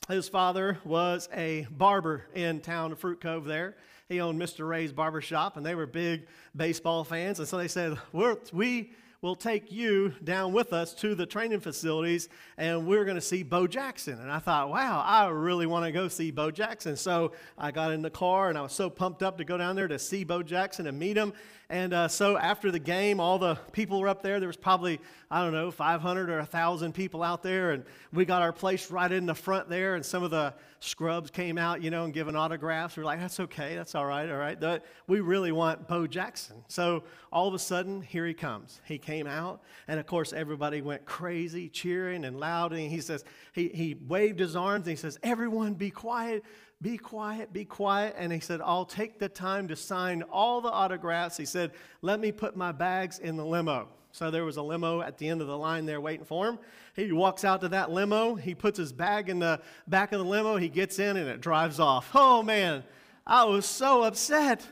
his 0.09 0.27
father 0.27 0.79
was 0.87 1.29
a 1.35 1.67
barber 1.71 2.25
in 2.35 2.61
town 2.61 2.93
of 2.93 2.99
Fruit 2.99 3.21
Cove 3.21 3.45
there. 3.45 3.77
He 4.13 4.21
owned 4.21 4.41
Mr. 4.41 4.69
Ray's 4.69 4.93
barber 4.93 5.23
shop, 5.23 5.57
and 5.57 5.65
they 5.65 5.75
were 5.75 5.87
big 5.87 6.27
baseball 6.55 7.03
fans. 7.03 7.39
And 7.39 7.49
so 7.49 7.57
they 7.57 7.69
said, 7.69 7.97
We're, 8.13 8.37
We 8.53 8.93
will 9.23 9.37
take 9.37 9.71
you 9.71 10.13
down 10.25 10.53
with 10.53 10.73
us 10.73 10.93
to 10.93 11.15
the 11.15 11.25
training 11.25 11.61
facilities 11.61 12.29
and 12.59 12.89
we're 12.89 13.05
going 13.05 13.15
to 13.15 13.21
see 13.21 13.45
Bo 13.45 13.69
Jackson. 13.69 14.21
And 14.21 14.29
I 14.29 14.41
thought, 14.41 14.69
wow, 14.69 15.01
I 15.07 15.29
really 15.29 15.65
want 15.65 15.85
to 15.85 15.93
go 15.93 16.09
see 16.09 16.33
Bo 16.33 16.51
Jackson. 16.51 16.97
So 16.97 17.31
I 17.57 17.71
got 17.71 17.93
in 17.93 18.03
the 18.03 18.11
car 18.11 18.49
and 18.49 18.59
I 18.59 18.63
was 18.63 18.73
so 18.73 18.91
pumped 18.91 19.23
up 19.23 19.39
to 19.39 19.45
go 19.45 19.57
down 19.57 19.77
there 19.77 19.87
to 19.87 19.97
see 19.97 20.25
Bo 20.25 20.43
Jackson 20.43 20.89
and 20.89 20.99
meet 20.99 21.17
him. 21.17 21.33
And 21.71 21.95
uh, 21.95 22.09
so 22.09 22.37
after 22.37 22.73
the 22.73 22.81
game, 22.81 23.21
all 23.21 23.39
the 23.39 23.55
people 23.71 24.01
were 24.01 24.09
up 24.09 24.25
there. 24.25 24.41
There 24.41 24.49
was 24.49 24.57
probably, 24.57 25.01
I 25.31 25.41
don't 25.45 25.53
know, 25.53 25.71
500 25.71 26.29
or 26.29 26.39
1,000 26.39 26.93
people 26.93 27.23
out 27.23 27.45
there. 27.45 27.71
And 27.71 27.85
we 28.13 28.25
got 28.25 28.43
our 28.43 28.53
place 28.53 28.91
right 28.91 29.11
in 29.11 29.27
the 29.27 29.37
front 29.37 29.69
there. 29.69 29.95
And 29.95 30.05
some 30.05 30.25
of 30.25 30.33
the 30.33 30.53
scrubs 30.83 31.31
came 31.31 31.59
out, 31.59 31.83
you 31.83 31.91
know, 31.91 32.05
and 32.05 32.13
giving 32.13 32.35
autographs. 32.35 32.97
We 32.97 33.03
are 33.03 33.07
like, 33.07 33.21
that's 33.21 33.39
okay. 33.41 33.77
That's 33.77 33.95
all 33.95 34.05
right. 34.05 34.29
All 34.29 34.37
right. 34.37 34.59
But 34.59 34.85
we 35.07 35.21
really 35.21 35.53
want 35.53 35.87
Bo 35.87 36.07
Jackson. 36.07 36.57
So 36.69 37.05
all 37.33 37.47
of 37.47 37.55
a 37.55 37.59
sudden, 37.59 38.03
here 38.03 38.27
he 38.27 38.35
comes. 38.35 38.81
He 38.85 38.99
came 38.99 39.27
out. 39.27 39.63
And 39.87 40.01
of 40.01 40.07
course, 40.07 40.33
everybody 40.33 40.83
went 40.83 41.05
crazy, 41.05 41.69
cheering 41.69 42.25
and 42.25 42.39
loud. 42.41 42.73
And 42.73 42.91
he 42.91 43.01
says, 43.01 43.25
he, 43.53 43.69
he 43.69 43.95
waved 43.95 44.41
his 44.41 44.57
arms 44.57 44.87
and 44.87 44.97
he 44.97 45.01
says, 45.01 45.19
everyone 45.23 45.75
be 45.75 45.91
quiet 45.91 46.45
be 46.81 46.99
quiet, 46.99 47.53
be 47.53 47.65
quiet. 47.65 48.17
And 48.19 48.33
he 48.33 48.41
said, 48.41 48.61
I'll 48.61 48.85
take 48.85 49.21
the 49.21 49.29
time 49.29 49.69
to 49.69 49.77
sign 49.77 50.23
all 50.23 50.61
the 50.61 50.69
autographs. 50.69 51.37
He 51.37 51.45
said, 51.45 51.71
Let 52.03 52.19
me 52.19 52.33
put 52.33 52.57
my 52.57 52.73
bags 52.73 53.21
in 53.21 53.37
the 53.37 53.47
limo. 53.47 53.89
So 54.13 54.31
there 54.31 54.45
was 54.45 54.59
a 54.59 54.63
limo 54.63 55.01
at 55.01 55.17
the 55.17 55.29
end 55.29 55.41
of 55.41 55.47
the 55.47 55.57
line 55.57 55.87
there 55.87 56.01
waiting 56.01 56.27
for 56.27 56.47
him. 56.47 56.59
He 56.95 57.11
walks 57.13 57.45
out 57.45 57.63
to 57.63 57.69
that 57.71 57.91
limo. 57.91 58.35
He 58.35 58.55
puts 58.55 58.79
his 58.79 58.93
bag 58.93 59.31
in 59.31 59.39
the 59.39 59.61
back 59.89 60.13
of 60.13 60.19
the 60.19 60.25
limo. 60.25 60.57
He 60.59 60.69
gets 60.69 60.99
in 60.99 61.17
and 61.17 61.29
it 61.29 61.41
drives 61.41 61.81
off. 61.81 62.11
Oh, 62.15 62.43
man. 62.43 62.85
I 63.27 63.45
was 63.45 63.65
so 63.65 64.03
upset. 64.03 64.67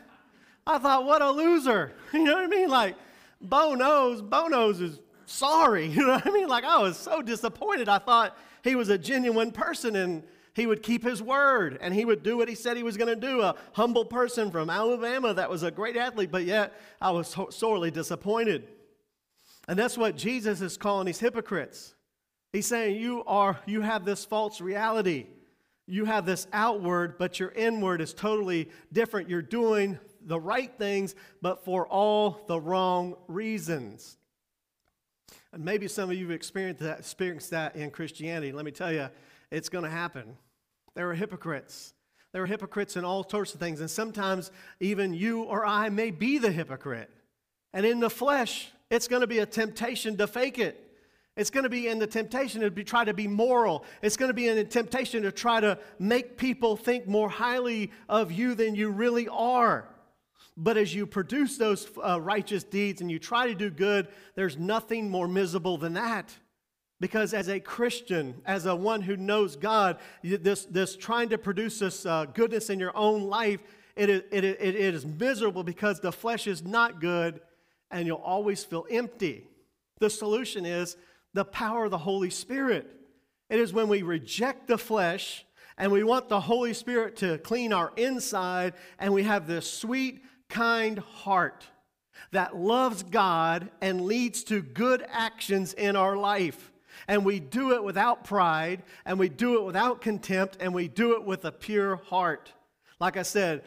I 0.67 0.77
thought, 0.77 1.07
what 1.07 1.23
a 1.23 1.31
loser. 1.31 1.93
You 2.13 2.25
know 2.25 2.35
what 2.35 2.45
I 2.45 2.49
mean? 2.49 2.69
Like, 2.69 2.97
Bo 3.41 3.75
knows, 3.75 4.21
Bo 4.21 4.49
knows 4.49 4.81
is 4.81 5.01
sorry. 5.25 5.87
You 5.91 6.07
know 6.07 6.13
what 6.13 6.27
I 6.27 6.31
mean? 6.31 6.49
Like, 6.49 6.65
I 6.65 6.79
was 6.79 6.99
so 6.99 7.23
disappointed. 7.23 7.89
I 7.89 7.99
thought 7.99 8.37
he 8.63 8.75
was 8.75 8.91
a 8.91 8.99
genuine 8.99 9.53
person 9.53 9.97
and 9.97 10.23
he 10.53 10.67
would 10.67 10.83
keep 10.83 11.03
his 11.03 11.23
word 11.23 11.79
and 11.81 11.95
he 11.95 12.05
would 12.05 12.23
do 12.23 12.37
what 12.37 12.49
he 12.49 12.55
said 12.55 12.77
he 12.77 12.83
was 12.83 12.99
going 12.99 13.09
to 13.09 13.27
do. 13.27 13.41
A 13.41 13.55
humble 13.73 14.05
person 14.05 14.51
from 14.51 14.69
Alabama 14.69 15.33
that 15.33 15.49
was 15.49 15.63
a 15.63 15.71
great 15.71 15.97
athlete, 15.97 16.31
but 16.31 16.45
yet 16.45 16.79
I 17.01 17.11
was 17.13 17.35
sorely 17.51 17.91
disappointed. 17.91 18.69
And 19.71 19.79
that's 19.79 19.97
what 19.97 20.17
Jesus 20.17 20.63
is 20.63 20.77
calling 20.77 21.07
these 21.07 21.21
hypocrites. 21.21 21.95
He's 22.53 22.67
saying, 22.67 23.01
You 23.01 23.23
are, 23.25 23.61
you 23.67 23.83
have 23.83 24.05
this 24.05 24.25
false 24.25 24.61
reality. 24.61 25.29
You 25.87 26.07
have 26.07 26.27
this 26.27 26.49
outward, 26.53 27.19
but 27.19 27.39
your 27.39 27.53
inward 27.53 28.01
is 28.01 28.13
totally 28.13 28.69
different. 28.93 29.29
You're 29.29 29.43
doing 29.43 30.01
the 30.23 30.41
right 30.41 30.77
things, 30.77 31.15
but 31.41 31.65
for 31.65 31.87
all 31.87 32.43
the 32.49 32.61
wrong 32.61 33.15
reasons. 33.29 34.19
And 35.53 35.65
maybe 35.65 35.87
some 35.87 36.11
of 36.11 36.17
you 36.17 36.25
have 36.25 36.35
experienced 36.35 36.81
that, 36.81 36.99
experienced 36.99 37.51
that 37.51 37.77
in 37.77 37.93
Christianity. 37.93 38.51
Let 38.51 38.65
me 38.65 38.73
tell 38.73 38.93
you, 38.93 39.09
it's 39.53 39.69
going 39.69 39.85
to 39.85 39.91
happen. 39.91 40.37
There 40.97 41.09
are 41.11 41.15
hypocrites. 41.15 41.95
There 42.33 42.43
are 42.43 42.47
hypocrites 42.47 42.97
in 42.97 43.05
all 43.05 43.23
sorts 43.29 43.55
of 43.55 43.61
things. 43.61 43.79
And 43.81 43.89
sometimes 43.89 44.51
even 44.81 45.15
you 45.15 45.45
or 45.45 45.65
I 45.65 45.91
may 45.91 46.11
be 46.11 46.39
the 46.39 46.51
hypocrite. 46.51 47.11
And 47.73 47.87
in 47.87 48.01
the 48.01 48.11
flesh, 48.11 48.73
it's 48.91 49.09
going 49.09 49.21
to 49.21 49.27
be 49.27 49.39
a 49.39 49.47
temptation 49.47 50.17
to 50.17 50.27
fake 50.27 50.59
it. 50.59 50.87
It's 51.37 51.51
going 51.51 51.63
to 51.63 51.71
be 51.71 51.87
in 51.89 51.99
the 51.99 52.07
temptation 52.07 52.61
to 52.61 52.71
be, 52.71 52.85
try 52.85 53.05
to 53.05 53.15
be 53.15 53.29
moral. 53.29 53.85
It's 54.03 54.17
going 54.17 54.29
to 54.29 54.35
be 54.35 54.49
in 54.49 54.57
the 54.57 54.65
temptation 54.65 55.23
to 55.23 55.33
try 55.33 55.61
to 55.61 55.79
make 55.99 56.37
people 56.37 56.77
think 56.77 57.07
more 57.07 57.31
highly 57.31 57.93
of 58.09 58.33
you 58.33 58.55
than 58.55 58.75
you 58.75 58.91
really 58.91 59.29
are. 59.29 59.89
But 60.57 60.77
as 60.77 60.95
you 60.95 61.07
produce 61.07 61.57
those 61.57 61.89
uh, 62.05 62.21
righteous 62.21 62.65
deeds 62.65 63.01
and 63.01 63.11
you 63.11 63.19
try 63.19 63.47
to 63.47 63.55
do 63.55 63.71
good, 63.71 64.09
there's 64.35 64.59
nothing 64.59 65.09
more 65.09 65.29
miserable 65.29 65.79
than 65.79 65.95
that. 65.95 66.37
Because 66.99 67.33
as 67.33 67.49
a 67.49 67.61
Christian, 67.61 68.43
as 68.45 68.67
a 68.67 68.77
one 68.77 69.01
who 69.01 69.17
knows 69.17 69.57
God, 69.57 69.99
this, 70.23 70.67
this 70.67 70.97
trying 70.97 71.31
to 71.31 71.39
produce 71.39 71.79
this 71.79 72.05
uh, 72.05 72.27
goodness 72.27 72.69
in 72.69 72.79
your 72.79 72.95
own 72.95 73.23
life, 73.23 73.61
it 73.97 74.11
is, 74.11 74.23
it, 74.31 74.45
it, 74.45 74.61
it 74.61 74.95
is 74.95 75.07
miserable 75.07 75.63
because 75.63 76.01
the 76.01 76.13
flesh 76.13 76.47
is 76.47 76.63
not 76.63 77.01
good 77.01 77.41
and 77.91 78.07
you'll 78.07 78.17
always 78.19 78.65
feel 78.65 78.87
empty. 78.91 79.47
The 79.99 80.11
solution 80.11 80.65
is 80.65 80.97
the 81.35 81.45
power 81.45 81.85
of 81.85 81.91
the 81.91 81.99
Holy 81.99 82.31
Spirit. 82.31 82.91
It 83.49 83.59
is 83.59 83.73
when 83.73 83.89
we 83.89 84.03
reject 84.03 84.69
the 84.69 84.79
flesh 84.79 85.45
and 85.77 85.91
we 85.93 86.03
want 86.03 86.29
the 86.29 86.41
Holy 86.41 86.75
Spirit 86.75 87.17
to 87.17 87.39
clean 87.39 87.73
our 87.73 87.93
inside 87.97 88.75
and 88.99 89.13
we 89.13 89.25
have 89.25 89.47
this 89.47 89.71
sweet, 89.71 90.23
kind 90.49 90.99
heart 90.99 91.67
that 92.33 92.57
loves 92.57 93.03
God 93.03 93.71
and 93.81 94.03
leads 94.03 94.45
to 94.45 94.63
good 94.63 95.05
actions 95.09 95.73
in 95.73 95.97
our 95.97 96.17
life 96.17 96.71
and 97.09 97.25
we 97.25 97.41
do 97.41 97.73
it 97.73 97.83
without 97.83 98.25
pride, 98.25 98.83
and 99.05 99.19
we 99.19 99.29
do 99.29 99.59
it 99.59 99.65
without 99.65 100.01
contempt, 100.01 100.57
and 100.61 100.73
we 100.73 100.89
do 100.89 101.15
it 101.15 101.25
with 101.25 101.45
a 101.45 101.53
pure 101.53 101.97
heart. 101.97 102.53
Like 102.99 103.17
I 103.17 103.23
said, 103.23 103.65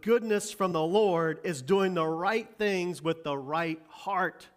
goodness 0.00 0.52
from 0.52 0.72
the 0.72 0.82
Lord 0.82 1.40
is 1.44 1.62
doing 1.62 1.94
the 1.94 2.06
right 2.06 2.48
things 2.56 3.02
with 3.02 3.24
the 3.24 3.36
right 3.36 3.80
heart. 3.88 4.48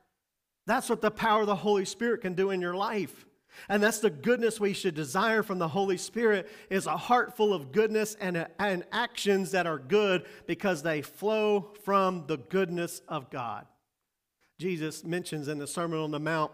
That's 0.65 0.89
what 0.89 1.01
the 1.01 1.11
power 1.11 1.41
of 1.41 1.47
the 1.47 1.55
Holy 1.55 1.85
Spirit 1.85 2.21
can 2.21 2.33
do 2.33 2.51
in 2.51 2.61
your 2.61 2.75
life. 2.75 3.25
And 3.67 3.83
that's 3.83 3.99
the 3.99 4.09
goodness 4.09 4.59
we 4.59 4.73
should 4.73 4.95
desire 4.95 5.43
from 5.43 5.59
the 5.59 5.67
Holy 5.67 5.97
Spirit 5.97 6.49
is 6.69 6.85
a 6.85 6.95
heart 6.95 7.35
full 7.35 7.53
of 7.53 7.71
goodness 7.71 8.15
and, 8.21 8.47
and 8.59 8.83
actions 8.91 9.51
that 9.51 9.67
are 9.67 9.79
good 9.79 10.25
because 10.47 10.83
they 10.83 11.01
flow 11.01 11.73
from 11.83 12.25
the 12.27 12.37
goodness 12.37 13.01
of 13.07 13.29
God. 13.29 13.65
Jesus 14.59 15.03
mentions 15.03 15.47
in 15.47 15.57
the 15.57 15.67
Sermon 15.67 15.99
on 15.99 16.11
the 16.11 16.19
Mount 16.19 16.51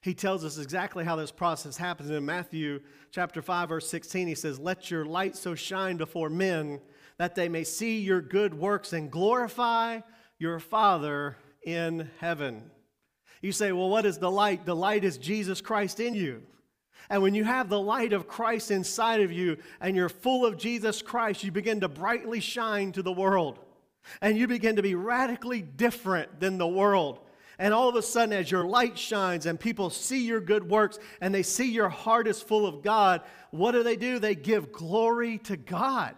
he 0.00 0.14
tells 0.14 0.44
us 0.44 0.58
exactly 0.58 1.04
how 1.04 1.16
this 1.16 1.30
process 1.30 1.76
happens 1.76 2.10
in 2.10 2.24
Matthew 2.24 2.80
chapter 3.10 3.42
5 3.42 3.68
verse 3.68 3.88
16 3.88 4.28
he 4.28 4.34
says 4.34 4.58
let 4.58 4.90
your 4.90 5.04
light 5.04 5.36
so 5.36 5.54
shine 5.54 5.96
before 5.96 6.28
men 6.28 6.80
that 7.18 7.34
they 7.34 7.48
may 7.48 7.64
see 7.64 8.00
your 8.00 8.20
good 8.20 8.54
works 8.54 8.92
and 8.92 9.10
glorify 9.10 10.00
your 10.38 10.58
father 10.58 11.36
in 11.64 12.10
heaven. 12.20 12.70
You 13.40 13.52
say 13.52 13.72
well 13.72 13.88
what 13.88 14.06
is 14.06 14.18
the 14.18 14.30
light? 14.30 14.66
The 14.66 14.76
light 14.76 15.04
is 15.04 15.18
Jesus 15.18 15.60
Christ 15.60 16.00
in 16.00 16.14
you. 16.14 16.42
And 17.08 17.22
when 17.22 17.34
you 17.34 17.44
have 17.44 17.68
the 17.68 17.80
light 17.80 18.12
of 18.12 18.26
Christ 18.26 18.70
inside 18.70 19.20
of 19.20 19.30
you 19.30 19.58
and 19.80 19.94
you're 19.94 20.08
full 20.08 20.44
of 20.44 20.58
Jesus 20.58 21.02
Christ 21.02 21.44
you 21.44 21.52
begin 21.52 21.80
to 21.80 21.88
brightly 21.88 22.40
shine 22.40 22.92
to 22.92 23.02
the 23.02 23.12
world. 23.12 23.58
And 24.20 24.36
you 24.36 24.46
begin 24.46 24.76
to 24.76 24.82
be 24.82 24.94
radically 24.94 25.62
different 25.62 26.40
than 26.40 26.58
the 26.58 26.68
world. 26.68 27.20
And 27.58 27.72
all 27.72 27.88
of 27.88 27.96
a 27.96 28.02
sudden, 28.02 28.34
as 28.34 28.50
your 28.50 28.64
light 28.64 28.98
shines 28.98 29.46
and 29.46 29.58
people 29.58 29.88
see 29.88 30.26
your 30.26 30.40
good 30.40 30.68
works 30.68 30.98
and 31.20 31.34
they 31.34 31.42
see 31.42 31.70
your 31.70 31.88
heart 31.88 32.28
is 32.28 32.42
full 32.42 32.66
of 32.66 32.82
God, 32.82 33.22
what 33.50 33.72
do 33.72 33.82
they 33.82 33.96
do? 33.96 34.18
They 34.18 34.34
give 34.34 34.72
glory 34.72 35.38
to 35.38 35.56
God. 35.56 36.14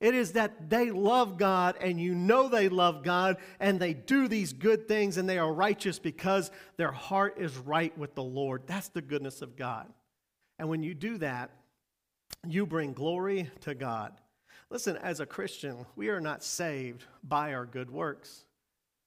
It 0.00 0.14
is 0.14 0.32
that 0.32 0.70
they 0.70 0.92
love 0.92 1.38
God 1.38 1.76
and 1.80 2.00
you 2.00 2.14
know 2.14 2.48
they 2.48 2.68
love 2.68 3.02
God 3.02 3.36
and 3.58 3.80
they 3.80 3.94
do 3.94 4.28
these 4.28 4.52
good 4.52 4.86
things 4.86 5.16
and 5.16 5.28
they 5.28 5.38
are 5.38 5.52
righteous 5.52 5.98
because 5.98 6.52
their 6.76 6.92
heart 6.92 7.36
is 7.38 7.56
right 7.56 7.96
with 7.98 8.14
the 8.14 8.22
Lord. 8.22 8.62
That's 8.66 8.88
the 8.88 9.02
goodness 9.02 9.42
of 9.42 9.56
God. 9.56 9.88
And 10.58 10.68
when 10.68 10.84
you 10.84 10.94
do 10.94 11.18
that, 11.18 11.50
you 12.46 12.64
bring 12.64 12.92
glory 12.92 13.50
to 13.62 13.74
God. 13.74 14.12
Listen, 14.70 14.96
as 14.98 15.18
a 15.18 15.26
Christian, 15.26 15.84
we 15.96 16.10
are 16.10 16.20
not 16.20 16.44
saved 16.44 17.04
by 17.24 17.54
our 17.54 17.66
good 17.66 17.90
works. 17.90 18.44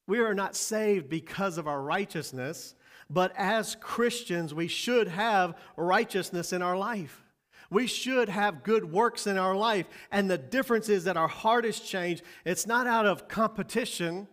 We 0.07 0.19
are 0.19 0.33
not 0.33 0.55
saved 0.55 1.09
because 1.09 1.57
of 1.57 1.67
our 1.67 1.81
righteousness, 1.81 2.75
but 3.09 3.31
as 3.37 3.75
Christians, 3.75 4.53
we 4.53 4.67
should 4.67 5.07
have 5.07 5.55
righteousness 5.77 6.51
in 6.51 6.61
our 6.61 6.75
life. 6.75 7.23
We 7.71 7.87
should 7.87 8.29
have 8.29 8.63
good 8.63 8.91
works 8.91 9.25
in 9.25 9.37
our 9.37 9.55
life. 9.55 9.87
And 10.11 10.29
the 10.29 10.37
difference 10.37 10.89
is 10.89 11.05
that 11.05 11.17
our 11.17 11.29
heart 11.29 11.65
is 11.65 11.79
changed. 11.79 12.21
It's 12.45 12.67
not 12.67 12.85
out 12.85 13.07
of 13.07 13.27
competition, 13.27 14.27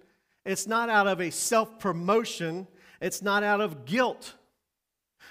it's 0.45 0.67
not 0.67 0.91
out 0.91 1.07
of 1.07 1.21
a 1.21 1.31
self 1.31 1.79
promotion, 1.79 2.67
it's 3.01 3.23
not 3.23 3.43
out 3.43 3.61
of 3.61 3.87
guilt. 3.87 4.35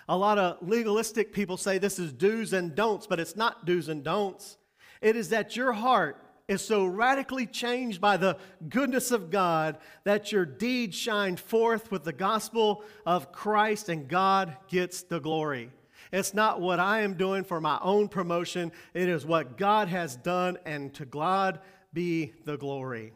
A 0.10 0.18
lot 0.18 0.38
of 0.38 0.66
legalistic 0.66 1.34
people 1.34 1.58
say 1.58 1.78
this 1.78 2.00
is 2.00 2.14
do's 2.14 2.54
and 2.54 2.74
don'ts, 2.74 3.08
but 3.08 3.20
it's 3.20 3.36
not 3.36 3.66
do's 3.66 3.90
and 3.90 4.04
don'ts. 4.04 4.58
It 5.02 5.18
is 5.18 5.30
that 5.30 5.58
your 5.58 5.74
heart 5.74 6.24
is 6.48 6.62
so 6.62 6.86
radically 6.86 7.46
changed 7.46 8.00
by 8.00 8.16
the 8.16 8.38
goodness 8.70 9.12
of 9.12 9.30
God 9.30 9.78
that 10.06 10.32
your 10.32 10.46
deeds 10.46 10.96
shine 10.96 11.36
forth 11.36 11.92
with 11.92 12.06
the 12.06 12.14
gospel 12.14 12.84
of 13.06 13.34
Christ 13.34 13.90
and 13.90 14.08
God 14.08 14.56
gets 14.70 15.02
the 15.02 15.20
glory. 15.20 15.72
It's 16.12 16.34
not 16.34 16.62
what 16.62 16.80
I 16.80 17.02
am 17.02 17.16
doing 17.16 17.44
for 17.44 17.60
my 17.60 17.80
own 17.82 18.08
promotion, 18.08 18.72
it 18.94 19.10
is 19.10 19.26
what 19.26 19.58
God 19.58 19.88
has 19.88 20.16
done, 20.16 20.58
and 20.66 20.94
to 20.96 21.06
God 21.06 21.60
be 21.94 22.34
the 22.46 22.58
glory. 22.58 23.14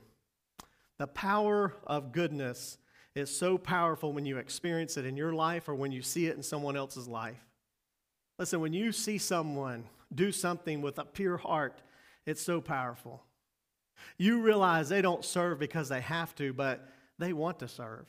The 0.98 1.08
power 1.08 1.74
of 1.86 2.12
goodness 2.12 2.78
is 3.16 3.36
so 3.36 3.58
powerful 3.58 4.14
when 4.14 4.26
you 4.26 4.38
experience 4.38 4.98
it 4.98 5.06
in 5.06 5.18
your 5.18 5.34
life 5.34 5.68
or 5.68 5.76
when 5.76 5.92
you 5.92 6.02
see 6.02 6.28
it 6.28 6.38
in 6.38 6.44
someone 6.44 6.78
else's 6.78 7.08
life. 7.08 7.44
Listen, 8.40 8.60
when 8.60 8.74
you 8.74 8.92
see 8.92 9.18
someone 9.18 9.86
do 10.14 10.32
something 10.32 10.82
with 10.82 10.98
a 11.00 11.06
pure 11.06 11.38
heart, 11.38 11.82
it's 12.26 12.42
so 12.42 12.62
powerful. 12.62 13.24
You 14.18 14.42
realize 14.42 14.90
they 14.90 15.02
don't 15.02 15.26
serve 15.26 15.60
because 15.60 15.90
they 15.90 16.02
have 16.02 16.36
to, 16.36 16.54
but 16.54 16.88
they 17.20 17.34
want 17.34 17.60
to 17.60 17.68
serve. 17.68 18.08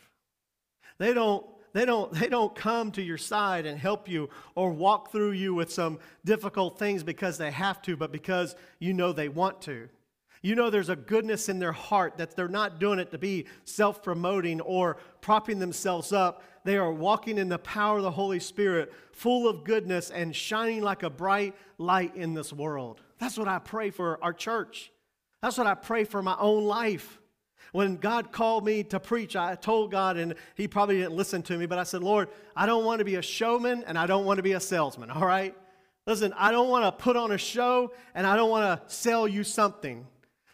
They 0.99 1.13
don't, 1.13 1.45
they 1.73 1.85
don't, 1.85 2.13
they 2.13 2.29
don't 2.29 2.55
come 2.55 2.93
to 2.93 3.03
your 3.03 3.19
side 3.19 3.67
and 3.67 3.79
help 3.79 4.09
you 4.09 4.29
or 4.55 4.71
walk 4.71 5.11
through 5.11 5.33
you 5.33 5.55
with 5.55 5.73
some 5.73 5.99
difficult 6.25 6.79
things 6.79 7.03
because 7.03 7.39
they 7.39 7.51
have 7.51 7.81
to, 7.83 7.97
but 7.97 8.13
because 8.13 8.55
you 8.79 8.93
know 8.93 9.13
they 9.13 9.29
want 9.29 9.63
to. 9.63 9.89
You 10.45 10.57
know 10.57 10.71
there's 10.71 10.89
a 10.89 10.97
goodness 10.97 11.49
in 11.49 11.61
their 11.61 11.73
heart 11.73 12.19
that 12.19 12.35
they're 12.35 12.49
not 12.49 12.81
doing 12.81 12.99
it 12.99 13.13
to 13.13 13.19
be 13.19 13.47
self 13.65 14.03
promoting 14.03 14.61
or 14.61 14.97
propping 15.21 15.61
themselves 15.61 16.13
up. 16.13 16.43
They 16.65 16.77
are 16.77 16.93
walking 16.93 17.39
in 17.39 17.49
the 17.49 17.59
power 17.59 17.99
of 17.99 18.03
the 18.03 18.11
Holy 18.11 18.41
Spirit, 18.41 18.93
full 19.13 19.49
of 19.49 19.63
goodness 19.63 20.11
and 20.11 20.35
shining 20.35 20.83
like 20.83 21.05
a 21.05 21.11
bright 21.11 21.55
light 21.79 22.17
in 22.17 22.35
this 22.35 22.53
world. 22.53 23.01
That's 23.19 23.39
what 23.39 23.47
I 23.47 23.61
pray 23.61 23.91
for 23.91 24.23
our 24.23 24.33
church. 24.33 24.91
That's 25.43 25.57
what 25.57 25.69
I 25.69 25.75
pray 25.75 26.05
for 26.05 26.23
my 26.23 26.37
own 26.39 26.65
life. 26.65 27.21
When 27.73 27.97
God 27.97 28.33
called 28.33 28.67
me 28.67 28.85
to 28.85 29.01
preach, 29.01 29.35
I 29.35 29.55
told 29.55 29.91
God, 29.91 30.19
and 30.19 30.35
He 30.55 30.69
probably 30.69 30.99
didn't 30.99 31.15
listen 31.15 31.43
to 31.45 31.57
me, 31.57 31.67
but 31.67 31.79
I 31.79 31.85
said, 31.85 32.03
Lord, 32.03 32.29
I 32.55 32.67
don't 32.67 32.85
want 32.85 32.99
to 32.99 33.05
be 33.05 33.17
a 33.17 33.23
showman 33.23 33.83
and 33.87 33.99
I 33.99 34.07
don't 34.07 34.27
want 34.27 34.37
to 34.37 34.43
be 34.43 34.53
a 34.53 34.61
salesman, 34.61 35.11
all 35.11 35.27
right? 35.27 35.57
Listen, 36.07 36.35
I 36.37 36.53
don't 36.53 36.69
want 36.69 36.85
to 36.85 36.93
put 36.93 37.17
on 37.17 37.33
a 37.33 37.39
show 37.39 37.93
and 38.15 38.27
I 38.27 38.37
don't 38.37 38.51
want 38.51 38.65
to 38.65 38.95
sell 38.95 39.27
you 39.27 39.43
something. 39.43 40.07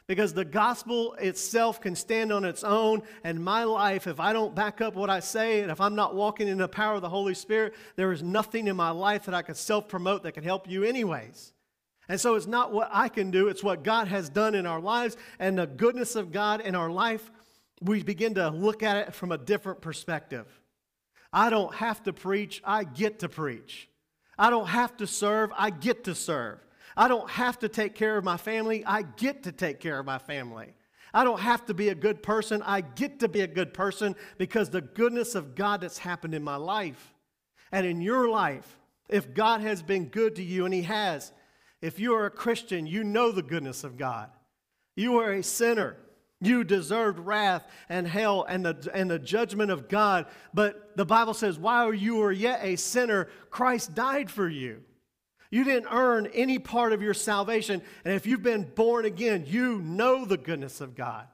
Because 0.07 0.33
the 0.33 0.45
gospel 0.45 1.13
itself 1.15 1.83
can 1.83 1.95
stand 1.95 2.33
on 2.33 2.47
its 2.47 2.65
own, 2.65 3.03
and 3.25 3.45
my 3.45 3.65
life, 3.65 4.07
if 4.07 4.21
I 4.21 4.33
don't 4.33 4.55
back 4.55 4.81
up 4.81 4.95
what 4.95 5.11
I 5.11 5.21
say, 5.21 5.61
and 5.61 5.71
if 5.71 5.83
I'm 5.83 5.95
not 5.95 6.15
walking 6.15 6.49
in 6.49 6.57
the 6.57 6.67
power 6.67 6.95
of 6.95 7.03
the 7.03 7.11
Holy 7.11 7.35
Spirit, 7.35 7.75
there 7.95 8.11
is 8.11 8.23
nothing 8.23 8.69
in 8.69 8.77
my 8.77 8.89
life 8.89 9.27
that 9.27 9.35
I 9.35 9.43
can 9.43 9.55
self 9.55 9.87
promote 9.87 10.23
that 10.23 10.33
can 10.33 10.45
help 10.45 10.67
you, 10.67 10.83
anyways. 10.83 11.53
And 12.09 12.21
so 12.21 12.35
it's 12.35 12.47
not 12.47 12.73
what 12.73 12.89
I 12.93 13.09
can 13.09 13.31
do, 13.31 13.49
it's 13.49 13.63
what 13.63 13.83
God 13.83 14.09
has 14.09 14.31
done 14.31 14.55
in 14.55 14.65
our 14.67 14.81
lives, 14.81 15.17
and 15.39 15.59
the 15.59 15.67
goodness 15.67 16.17
of 16.17 16.33
God 16.33 16.63
in 16.63 16.75
our 16.75 16.91
life, 16.91 17.31
we 17.83 18.03
begin 18.03 18.35
to 18.35 18.49
look 18.49 18.83
at 18.83 18.97
it 18.97 19.15
from 19.15 19.31
a 19.31 19.39
different 19.39 19.83
perspective. 19.83 20.47
I 21.33 21.51
don't 21.51 21.75
have 21.75 22.03
to 22.05 22.13
preach, 22.13 22.63
I 22.65 22.85
get 22.85 23.19
to 23.19 23.29
preach. 23.29 23.89
I 24.39 24.51
don't 24.51 24.69
have 24.69 24.97
to 24.99 25.07
serve, 25.07 25.51
I 25.57 25.71
get 25.71 26.05
to 26.05 26.15
serve. 26.15 26.61
I 26.97 27.07
don't 27.07 27.31
have 27.31 27.61
to 27.61 27.69
take 27.69 27.95
care 27.95 28.17
of 28.17 28.25
my 28.25 28.37
family. 28.37 28.85
I 28.85 29.03
get 29.03 29.45
to 29.45 29.53
take 29.53 29.79
care 29.79 30.01
of 30.01 30.07
my 30.07 30.19
family. 30.19 30.75
I 31.15 31.23
don't 31.23 31.41
have 31.41 31.65
to 31.67 31.75
be 31.75 31.91
a 31.91 31.95
good 31.95 32.25
person. 32.25 32.61
I 32.63 32.81
get 32.81 33.21
to 33.21 33.29
be 33.29 33.41
a 33.43 33.47
good 33.47 33.73
person 33.73 34.17
because 34.37 34.71
the 34.71 34.81
goodness 34.81 35.37
of 35.37 35.55
God 35.55 35.81
that's 35.81 35.99
happened 35.99 36.35
in 36.35 36.43
my 36.43 36.57
life. 36.57 37.15
And 37.71 37.87
in 37.87 38.01
your 38.01 38.29
life, 38.29 38.79
if 39.09 39.33
God 39.33 39.61
has 39.61 39.81
been 39.81 40.07
good 40.07 40.37
to 40.37 40.43
you, 40.43 40.65
and 40.65 40.75
He 40.75 40.83
has, 40.83 41.33
if 41.81 41.99
you 41.99 42.15
are 42.15 42.27
a 42.27 42.31
Christian, 42.31 42.87
you 42.87 43.05
know 43.05 43.33
the 43.33 43.43
goodness 43.43 43.85
of 43.85 43.97
God. 43.97 44.31
You 44.97 45.19
are 45.19 45.33
a 45.33 45.43
sinner. 45.43 45.97
You 46.41 46.63
deserved 46.65 47.19
wrath 47.19 47.65
and 47.89 48.07
hell 48.07 48.45
and 48.49 48.65
the, 48.65 48.91
and 48.95 49.11
the 49.11 49.19
judgment 49.19 49.71
of 49.71 49.89
God. 49.89 50.27
But 50.55 50.97
the 50.97 51.05
Bible 51.05 51.35
says, 51.35 51.59
while 51.59 51.93
you 51.93 52.17
were 52.17 52.33
yet 52.33 52.61
a 52.63 52.77
sinner, 52.77 53.29
Christ 53.51 53.95
died 53.95 54.31
for 54.31 54.49
you. 54.49 54.83
You 55.51 55.65
didn't 55.65 55.89
earn 55.91 56.27
any 56.35 56.59
part 56.59 56.93
of 56.93 57.03
your 57.03 57.15
salvation. 57.15 57.83
And 58.05 58.15
if 58.15 58.27
you've 58.27 58.43
been 58.43 58.65
born 58.65 59.05
again, 59.05 59.45
you 59.47 59.81
know 59.81 60.25
the 60.25 60.37
goodness 60.37 60.81
of 60.81 60.95
God. 60.95 61.27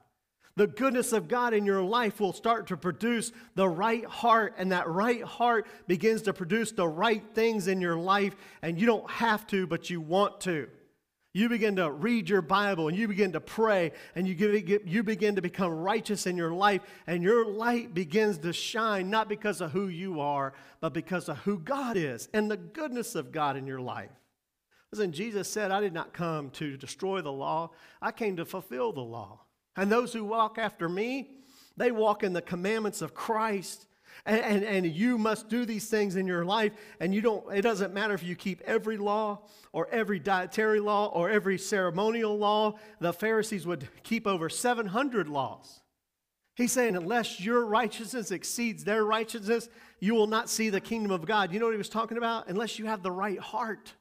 The 0.57 0.67
goodness 0.67 1.11
of 1.11 1.27
God 1.27 1.53
in 1.53 1.65
your 1.65 1.81
life 1.81 2.21
will 2.21 2.31
start 2.31 2.67
to 2.67 2.77
produce 2.77 3.33
the 3.55 3.67
right 3.67 4.05
heart, 4.05 4.55
and 4.57 4.71
that 4.71 4.87
right 4.87 5.21
heart 5.21 5.67
begins 5.85 6.21
to 6.23 6.33
produce 6.33 6.71
the 6.71 6.87
right 6.87 7.23
things 7.33 7.67
in 7.67 7.81
your 7.81 7.97
life. 7.97 8.35
And 8.61 8.79
you 8.79 8.85
don't 8.85 9.09
have 9.11 9.45
to, 9.47 9.67
but 9.67 9.89
you 9.89 9.99
want 9.99 10.39
to. 10.41 10.69
You 11.33 11.49
begin 11.49 11.75
to 11.75 11.91
read 11.91 12.29
your 12.29 12.41
Bible 12.41 12.87
and 12.87 12.97
you 12.97 13.09
begin 13.09 13.33
to 13.33 13.41
pray 13.41 13.91
and 14.15 14.25
you, 14.25 14.79
you 14.85 15.03
begin 15.03 15.35
to 15.35 15.41
become 15.41 15.69
righteous 15.69 16.27
in 16.27 16.37
your 16.37 16.53
life, 16.53 16.81
and 17.07 17.21
your 17.21 17.45
light 17.45 17.93
begins 17.93 18.37
to 18.37 18.53
shine 18.53 19.09
not 19.09 19.27
because 19.27 19.59
of 19.59 19.71
who 19.71 19.89
you 19.89 20.21
are, 20.21 20.53
but 20.79 20.93
because 20.93 21.27
of 21.27 21.39
who 21.39 21.59
God 21.59 21.97
is 21.97 22.29
and 22.33 22.49
the 22.49 22.55
goodness 22.55 23.15
of 23.15 23.33
God 23.33 23.57
in 23.57 23.67
your 23.67 23.81
life. 23.81 24.11
Listen, 24.93 25.11
Jesus 25.11 25.51
said, 25.51 25.71
I 25.71 25.81
did 25.81 25.91
not 25.91 26.13
come 26.13 26.51
to 26.51 26.77
destroy 26.77 27.19
the 27.19 27.33
law, 27.33 27.71
I 28.01 28.13
came 28.13 28.37
to 28.37 28.45
fulfill 28.45 28.93
the 28.93 29.01
law. 29.01 29.41
And 29.75 29.91
those 29.91 30.13
who 30.13 30.23
walk 30.23 30.57
after 30.57 30.87
me, 30.87 31.29
they 31.77 31.91
walk 31.91 32.23
in 32.23 32.33
the 32.33 32.41
commandments 32.41 33.01
of 33.01 33.13
Christ 33.13 33.85
and, 34.25 34.41
and, 34.41 34.63
and, 34.63 34.85
you 34.87 35.17
must 35.17 35.49
do 35.49 35.65
these 35.65 35.87
things 35.87 36.15
in 36.15 36.25
your 36.25 36.45
life. 36.45 36.71
And 36.99 37.13
you 37.13 37.21
don't, 37.21 37.43
it 37.53 37.61
doesn't 37.61 37.93
matter 37.93 38.13
if 38.13 38.23
you 38.23 38.35
keep 38.35 38.61
every 38.61 38.97
law 38.97 39.41
or 39.71 39.87
every 39.89 40.19
dietary 40.19 40.79
law 40.79 41.07
or 41.07 41.29
every 41.29 41.57
ceremonial 41.57 42.37
law. 42.37 42.79
The 42.99 43.13
Pharisees 43.13 43.67
would 43.67 43.87
keep 44.03 44.25
over 44.25 44.49
700 44.49 45.27
laws. 45.27 45.81
He's 46.55 46.71
saying, 46.71 46.95
unless 46.95 47.39
your 47.39 47.65
righteousness 47.65 48.31
exceeds 48.31 48.83
their 48.83 49.03
righteousness, 49.03 49.69
you 49.99 50.15
will 50.15 50.27
not 50.27 50.49
see 50.49 50.69
the 50.69 50.81
kingdom 50.81 51.11
of 51.11 51.25
God. 51.25 51.51
You 51.51 51.59
know 51.59 51.65
what 51.65 51.73
he 51.73 51.77
was 51.77 51.89
talking 51.89 52.17
about? 52.17 52.47
Unless 52.47 52.79
you 52.79 52.85
have 52.85 53.03
the 53.03 53.11
right 53.11 53.39
heart. 53.39 53.93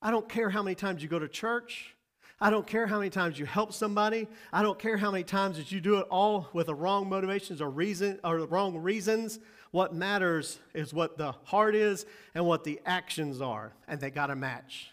I 0.00 0.10
don't 0.10 0.28
care 0.28 0.48
how 0.48 0.62
many 0.62 0.74
times 0.74 1.02
you 1.02 1.08
go 1.08 1.18
to 1.18 1.28
church. 1.28 1.94
I 2.40 2.50
don't 2.50 2.66
care 2.66 2.86
how 2.86 2.98
many 2.98 3.10
times 3.10 3.38
you 3.38 3.46
help 3.46 3.72
somebody. 3.72 4.28
I 4.52 4.62
don't 4.62 4.78
care 4.78 4.96
how 4.96 5.10
many 5.10 5.24
times 5.24 5.56
that 5.56 5.72
you 5.72 5.80
do 5.80 5.98
it 5.98 6.06
all 6.08 6.48
with 6.52 6.66
the 6.66 6.74
wrong 6.74 7.08
motivations 7.08 7.60
or 7.60 7.68
reason 7.68 8.20
or 8.22 8.40
the 8.40 8.46
wrong 8.46 8.78
reasons. 8.78 9.40
What 9.72 9.92
matters 9.92 10.60
is 10.72 10.94
what 10.94 11.18
the 11.18 11.32
heart 11.44 11.74
is 11.74 12.06
and 12.34 12.46
what 12.46 12.62
the 12.62 12.80
actions 12.86 13.40
are, 13.40 13.72
and 13.88 14.00
they 14.00 14.10
got 14.10 14.28
to 14.28 14.36
match. 14.36 14.92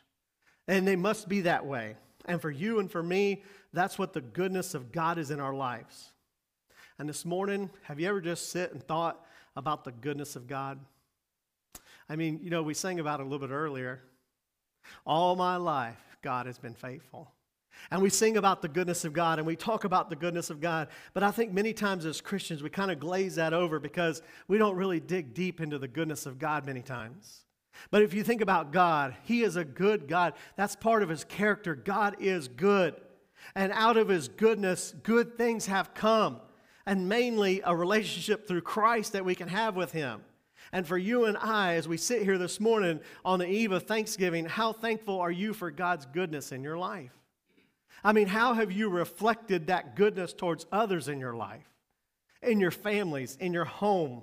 And 0.68 0.88
they 0.88 0.96
must 0.96 1.30
be 1.30 1.42
that 1.42 1.66
way. 1.66 1.98
And 2.26 2.42
for 2.42 2.50
you 2.50 2.80
and 2.80 2.90
for 2.90 3.04
me, 3.04 3.44
that's 3.74 4.00
what 4.00 4.14
the 4.14 4.22
goodness 4.22 4.74
of 4.74 4.92
God 4.92 5.20
is 5.20 5.30
in 5.30 5.40
our 5.40 5.54
lives. 5.54 6.12
And 6.98 7.08
this 7.08 7.26
morning, 7.26 7.70
have 7.84 8.00
you 8.00 8.08
ever 8.08 8.22
just 8.22 8.50
sit 8.50 8.72
and 8.72 8.82
thought 8.82 9.24
about 9.56 9.84
the 9.84 9.92
goodness 9.92 10.36
of 10.36 10.48
God? 10.48 10.80
I 12.10 12.16
mean, 12.16 12.40
you 12.42 12.50
know, 12.50 12.64
we 12.64 12.74
sang 12.74 13.00
about 13.00 13.20
it 13.20 13.24
a 13.24 13.26
little 13.30 13.48
bit 13.48 13.54
earlier. 13.54 14.02
All 15.06 15.36
my 15.36 15.58
life, 15.58 16.00
God 16.24 16.48
has 16.48 16.58
been 16.58 16.74
faithful. 16.74 17.32
And 17.92 18.02
we 18.02 18.10
sing 18.10 18.38
about 18.38 18.62
the 18.62 18.68
goodness 18.68 19.06
of 19.06 19.14
God 19.14 19.38
and 19.38 19.46
we 19.46 19.56
talk 19.56 19.84
about 19.84 20.10
the 20.10 20.16
goodness 20.16 20.50
of 20.50 20.60
God. 20.60 20.88
But 21.14 21.24
I 21.24 21.32
think 21.32 21.54
many 21.54 21.74
times 21.74 22.06
as 22.06 22.22
Christians, 22.22 22.64
we 22.64 22.70
kind 22.70 22.92
of 22.92 23.00
glaze 23.00 23.36
that 23.36 23.54
over 23.54 23.80
because 23.80 24.22
we 24.48 24.58
don't 24.58 24.76
really 24.76 25.00
dig 25.00 25.34
deep 25.34 25.62
into 25.62 25.78
the 25.78 25.88
goodness 25.88 26.26
of 26.26 26.40
God 26.40 26.66
many 26.66 26.82
times. 26.82 27.46
But 27.92 28.02
if 28.02 28.14
you 28.14 28.24
think 28.24 28.42
about 28.42 28.72
God, 28.72 29.16
He 29.24 29.44
is 29.44 29.56
a 29.56 29.66
good 29.66 30.08
God. 30.08 30.34
That's 30.56 30.76
part 30.76 31.04
of 31.04 31.10
His 31.10 31.24
character. 31.24 31.76
God 31.76 32.16
is 32.20 32.48
good. 32.48 32.96
And 33.54 33.72
out 33.74 33.98
of 33.98 34.08
His 34.08 34.28
goodness, 34.28 34.96
good 35.04 35.38
things 35.38 35.68
have 35.68 35.94
come. 35.94 36.40
And 36.86 37.10
mainly 37.10 37.62
a 37.64 37.76
relationship 37.76 38.48
through 38.48 38.62
Christ 38.62 39.14
that 39.14 39.26
we 39.26 39.36
can 39.36 39.48
have 39.48 39.76
with 39.76 39.92
Him. 39.92 40.22
And 40.72 40.88
for 40.88 40.98
you 40.98 41.26
and 41.26 41.38
I, 41.38 41.76
as 41.76 41.88
we 41.88 41.98
sit 41.98 42.24
here 42.24 42.38
this 42.38 42.60
morning 42.60 43.00
on 43.24 43.40
the 43.40 43.48
eve 43.48 43.72
of 43.72 43.84
Thanksgiving, 43.84 44.46
how 44.46 44.74
thankful 44.74 45.20
are 45.20 45.32
you 45.32 45.54
for 45.54 45.70
God's 45.70 46.06
goodness 46.06 46.52
in 46.52 46.64
your 46.64 46.78
life? 46.78 47.12
I 48.06 48.14
mean, 48.14 48.28
how 48.28 48.54
have 48.54 48.72
you 48.72 48.88
reflected 48.88 49.66
that 49.66 49.96
goodness 49.96 50.32
towards 50.32 50.68
others 50.72 51.08
in 51.08 51.20
your 51.20 51.34
life, 51.34 51.68
in 52.44 52.60
your 52.60 52.70
families, 52.70 53.36
in 53.40 53.52
your 53.52 53.66
home, 53.66 54.22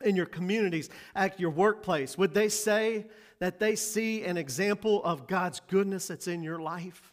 in 0.00 0.16
your 0.16 0.24
communities, 0.24 0.88
at 1.14 1.38
your 1.38 1.50
workplace? 1.50 2.16
Would 2.16 2.32
they 2.32 2.48
say 2.48 3.04
that 3.38 3.60
they 3.60 3.76
see 3.76 4.24
an 4.24 4.38
example 4.38 5.04
of 5.04 5.26
God's 5.26 5.60
goodness 5.60 6.06
that's 6.06 6.26
in 6.26 6.42
your 6.42 6.58
life? 6.58 7.12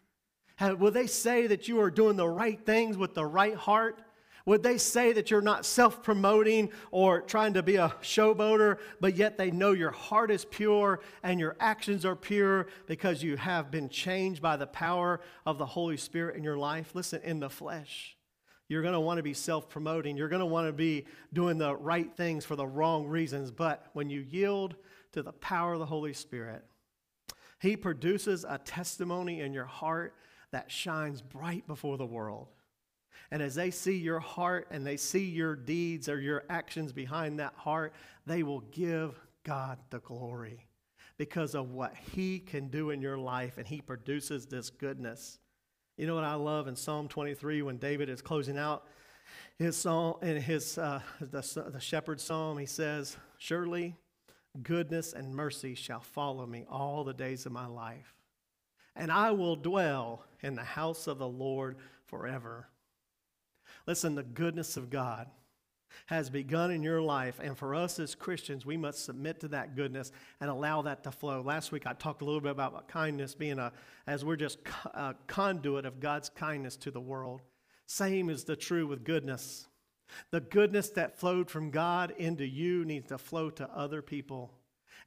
Would 0.62 0.94
they 0.94 1.08
say 1.08 1.48
that 1.48 1.68
you 1.68 1.82
are 1.82 1.92
doing 1.92 2.16
the 2.16 2.30
right 2.30 2.66
things 2.66 2.98
with 2.98 3.14
the 3.14 3.26
right 3.26 3.56
heart? 3.56 4.02
Would 4.50 4.64
they 4.64 4.80
say 4.80 5.14
that 5.14 5.30
you're 5.30 5.42
not 5.44 5.64
self 5.64 6.02
promoting 6.02 6.72
or 6.90 7.22
trying 7.22 7.54
to 7.54 7.62
be 7.62 7.76
a 7.76 7.94
showboater, 8.02 8.80
but 9.00 9.16
yet 9.16 9.38
they 9.38 9.52
know 9.52 9.74
your 9.74 9.92
heart 9.92 10.32
is 10.32 10.44
pure 10.44 11.02
and 11.22 11.40
your 11.40 11.56
actions 11.60 12.04
are 12.04 12.16
pure 12.16 12.66
because 12.88 13.22
you 13.22 13.38
have 13.38 13.70
been 13.70 13.90
changed 13.90 14.42
by 14.42 14.58
the 14.58 14.66
power 14.66 15.22
of 15.46 15.60
the 15.60 15.68
Holy 15.68 15.98
Spirit 15.98 16.36
in 16.36 16.44
your 16.44 16.58
life? 16.58 16.96
Listen, 16.96 17.22
in 17.22 17.40
the 17.40 17.50
flesh. 17.52 18.18
You're 18.68 18.82
going 18.82 18.96
to 18.96 19.00
want 19.00 19.18
to 19.18 19.24
be 19.24 19.36
self 19.36 19.70
promoting. 19.70 20.18
You're 20.18 20.30
going 20.30 20.40
to 20.40 20.48
want 20.48 20.66
to 20.66 20.74
be 20.74 21.06
doing 21.32 21.60
the 21.60 21.76
right 21.76 22.12
things 22.18 22.44
for 22.44 22.56
the 22.56 22.66
wrong 22.66 23.06
reasons. 23.06 23.52
But 23.52 23.86
when 23.94 24.10
you 24.10 24.22
yield 24.22 24.78
to 25.12 25.22
the 25.22 25.34
power 25.34 25.74
of 25.74 25.80
the 25.80 25.86
Holy 25.86 26.14
Spirit, 26.14 26.66
He 27.62 27.78
produces 27.78 28.48
a 28.50 28.58
testimony 28.58 29.42
in 29.42 29.54
your 29.54 29.66
heart 29.66 30.16
that 30.50 30.72
shines 30.72 31.22
bright 31.22 31.68
before 31.68 31.98
the 31.98 32.06
world. 32.08 32.48
And 33.32 33.42
as 33.44 33.56
they 33.56 33.72
see 33.72 33.98
your 33.98 34.20
heart 34.20 34.68
and 34.72 34.86
they 34.86 34.98
see 34.98 35.26
your 35.26 35.56
deeds 35.56 36.10
or 36.10 36.20
your 36.20 36.44
actions 36.50 36.92
behind 36.92 37.40
that 37.40 37.54
heart, 37.56 37.94
they 38.26 38.44
will 38.44 38.62
give 38.72 39.20
God 39.44 39.78
the 39.90 40.00
glory 40.00 40.66
because 41.18 41.54
of 41.54 41.72
what 41.72 41.94
He 42.14 42.40
can 42.40 42.70
do 42.70 42.90
in 42.90 43.02
your 43.02 43.18
life, 43.18 43.58
and 43.58 43.68
He 43.68 43.82
produces 43.82 44.46
this 44.46 44.70
goodness. 44.70 45.38
You 45.98 46.08
know 46.08 46.16
what 46.16 46.24
I 46.24 46.36
love 46.36 46.68
in 46.68 46.76
Psalm 46.76 47.08
23 47.08 47.62
when 47.62 47.78
David 47.78 48.10
is 48.10 48.22
closing 48.22 48.58
out 48.58 48.86
his 49.58 49.76
psalm 49.76 50.16
in 50.22 50.38
his 50.38 50.78
uh, 50.78 51.02
the, 51.20 51.70
the 51.72 51.80
shepherd's 51.80 52.24
psalm. 52.24 52.58
He 52.58 52.66
says, 52.66 53.18
"Surely 53.38 53.96
goodness 54.64 55.14
and 55.14 55.36
mercy 55.36 55.76
shall 55.76 56.00
follow 56.00 56.46
me 56.46 56.66
all 56.70 57.04
the 57.04 57.14
days 57.14 57.46
of 57.46 57.52
my 57.52 57.68
life, 57.68 58.16
and 58.96 59.12
I 59.12 59.32
will 59.32 59.56
dwell 59.56 60.24
in 60.42 60.56
the 60.56 60.64
house 60.64 61.08
of 61.08 61.18
the 61.18 61.28
Lord 61.28 61.78
forever." 62.06 62.68
Listen, 63.88 64.16
the 64.16 64.24
goodness 64.24 64.78
of 64.78 64.90
God 64.90 65.28
has 66.08 66.30
begun 66.30 66.72
in 66.72 66.84
your 66.84 67.02
life. 67.02 67.40
And 67.42 67.58
for 67.58 67.76
us 67.76 68.00
as 68.00 68.16
Christians, 68.16 68.66
we 68.66 68.78
must 68.78 69.06
submit 69.06 69.40
to 69.42 69.48
that 69.50 69.76
goodness 69.76 70.12
and 70.40 70.50
allow 70.50 70.82
that 70.84 71.04
to 71.04 71.12
flow. 71.12 71.42
Last 71.42 71.72
week, 71.72 71.86
I 71.88 71.94
talked 71.94 72.22
a 72.22 72.26
little 72.26 72.42
bit 72.42 72.52
about 72.52 72.88
kindness 72.88 73.36
being 73.36 73.60
a, 73.60 73.72
as 74.08 74.24
we're 74.24 74.36
just 74.36 74.60
a 74.94 75.16
conduit 75.28 75.86
of 75.86 76.00
God's 76.00 76.30
kindness 76.30 76.78
to 76.78 76.92
the 76.92 77.02
world. 77.02 77.42
Same 77.86 78.30
is 78.30 78.44
the 78.44 78.56
true 78.56 78.88
with 78.88 79.04
goodness. 79.04 79.68
The 80.32 80.42
goodness 80.42 80.90
that 80.92 81.20
flowed 81.20 81.50
from 81.50 81.72
God 81.72 82.14
into 82.18 82.46
you 82.46 82.86
needs 82.86 83.08
to 83.08 83.18
flow 83.18 83.50
to 83.52 83.70
other 83.70 84.02
people. 84.02 84.52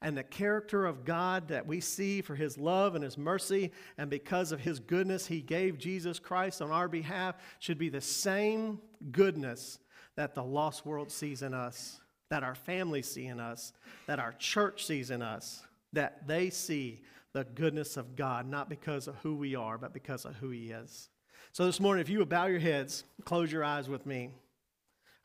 And 0.02 0.18
the 0.18 0.24
character 0.24 0.84
of 0.84 1.04
God 1.04 1.48
that 1.48 1.66
we 1.66 1.78
see 1.80 2.20
for 2.22 2.34
his 2.34 2.58
love 2.58 2.96
and 2.96 3.04
his 3.04 3.16
mercy, 3.16 3.70
and 3.96 4.10
because 4.10 4.50
of 4.50 4.58
his 4.60 4.80
goodness, 4.80 5.26
he 5.28 5.40
gave 5.40 5.78
Jesus 5.78 6.18
Christ 6.18 6.60
on 6.60 6.72
our 6.72 6.88
behalf, 6.88 7.36
should 7.60 7.78
be 7.78 7.88
the 7.88 8.00
same 8.00 8.80
goodness 9.12 9.78
that 10.16 10.34
the 10.34 10.42
lost 10.42 10.84
world 10.84 11.10
sees 11.10 11.42
in 11.42 11.54
us, 11.54 12.00
that 12.30 12.42
our 12.42 12.56
families 12.56 13.10
see 13.10 13.26
in 13.26 13.38
us, 13.38 13.72
that 14.06 14.18
our 14.18 14.32
church 14.32 14.84
sees 14.84 15.10
in 15.10 15.22
us, 15.22 15.62
that 15.92 16.26
they 16.26 16.50
see 16.50 17.00
the 17.32 17.44
goodness 17.44 17.96
of 17.96 18.16
God, 18.16 18.46
not 18.46 18.68
because 18.68 19.06
of 19.06 19.14
who 19.16 19.36
we 19.36 19.54
are, 19.54 19.78
but 19.78 19.94
because 19.94 20.24
of 20.24 20.34
who 20.34 20.50
He 20.50 20.70
is. 20.70 21.08
So 21.52 21.64
this 21.64 21.80
morning, 21.80 22.00
if 22.00 22.08
you 22.08 22.18
would 22.18 22.28
bow 22.28 22.46
your 22.46 22.58
heads, 22.58 23.04
close 23.24 23.52
your 23.52 23.64
eyes 23.64 23.88
with 23.88 24.04
me. 24.04 24.30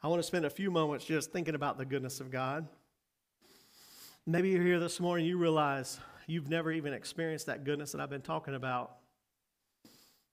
I 0.03 0.07
want 0.07 0.19
to 0.19 0.27
spend 0.27 0.45
a 0.45 0.49
few 0.49 0.69
moments 0.69 1.05
just 1.05 1.31
thinking 1.31 1.55
about 1.55 1.77
the 1.77 1.85
goodness 1.85 2.19
of 2.19 2.29
God. 2.29 2.67
Maybe 4.29 4.49
you're 4.49 4.61
here 4.61 4.81
this 4.81 4.99
morning, 4.99 5.25
you 5.25 5.37
realize 5.37 6.01
you've 6.27 6.49
never 6.49 6.69
even 6.69 6.91
experienced 6.91 7.45
that 7.45 7.63
goodness 7.63 7.93
that 7.93 8.01
I've 8.01 8.09
been 8.09 8.21
talking 8.21 8.55
about. 8.55 8.97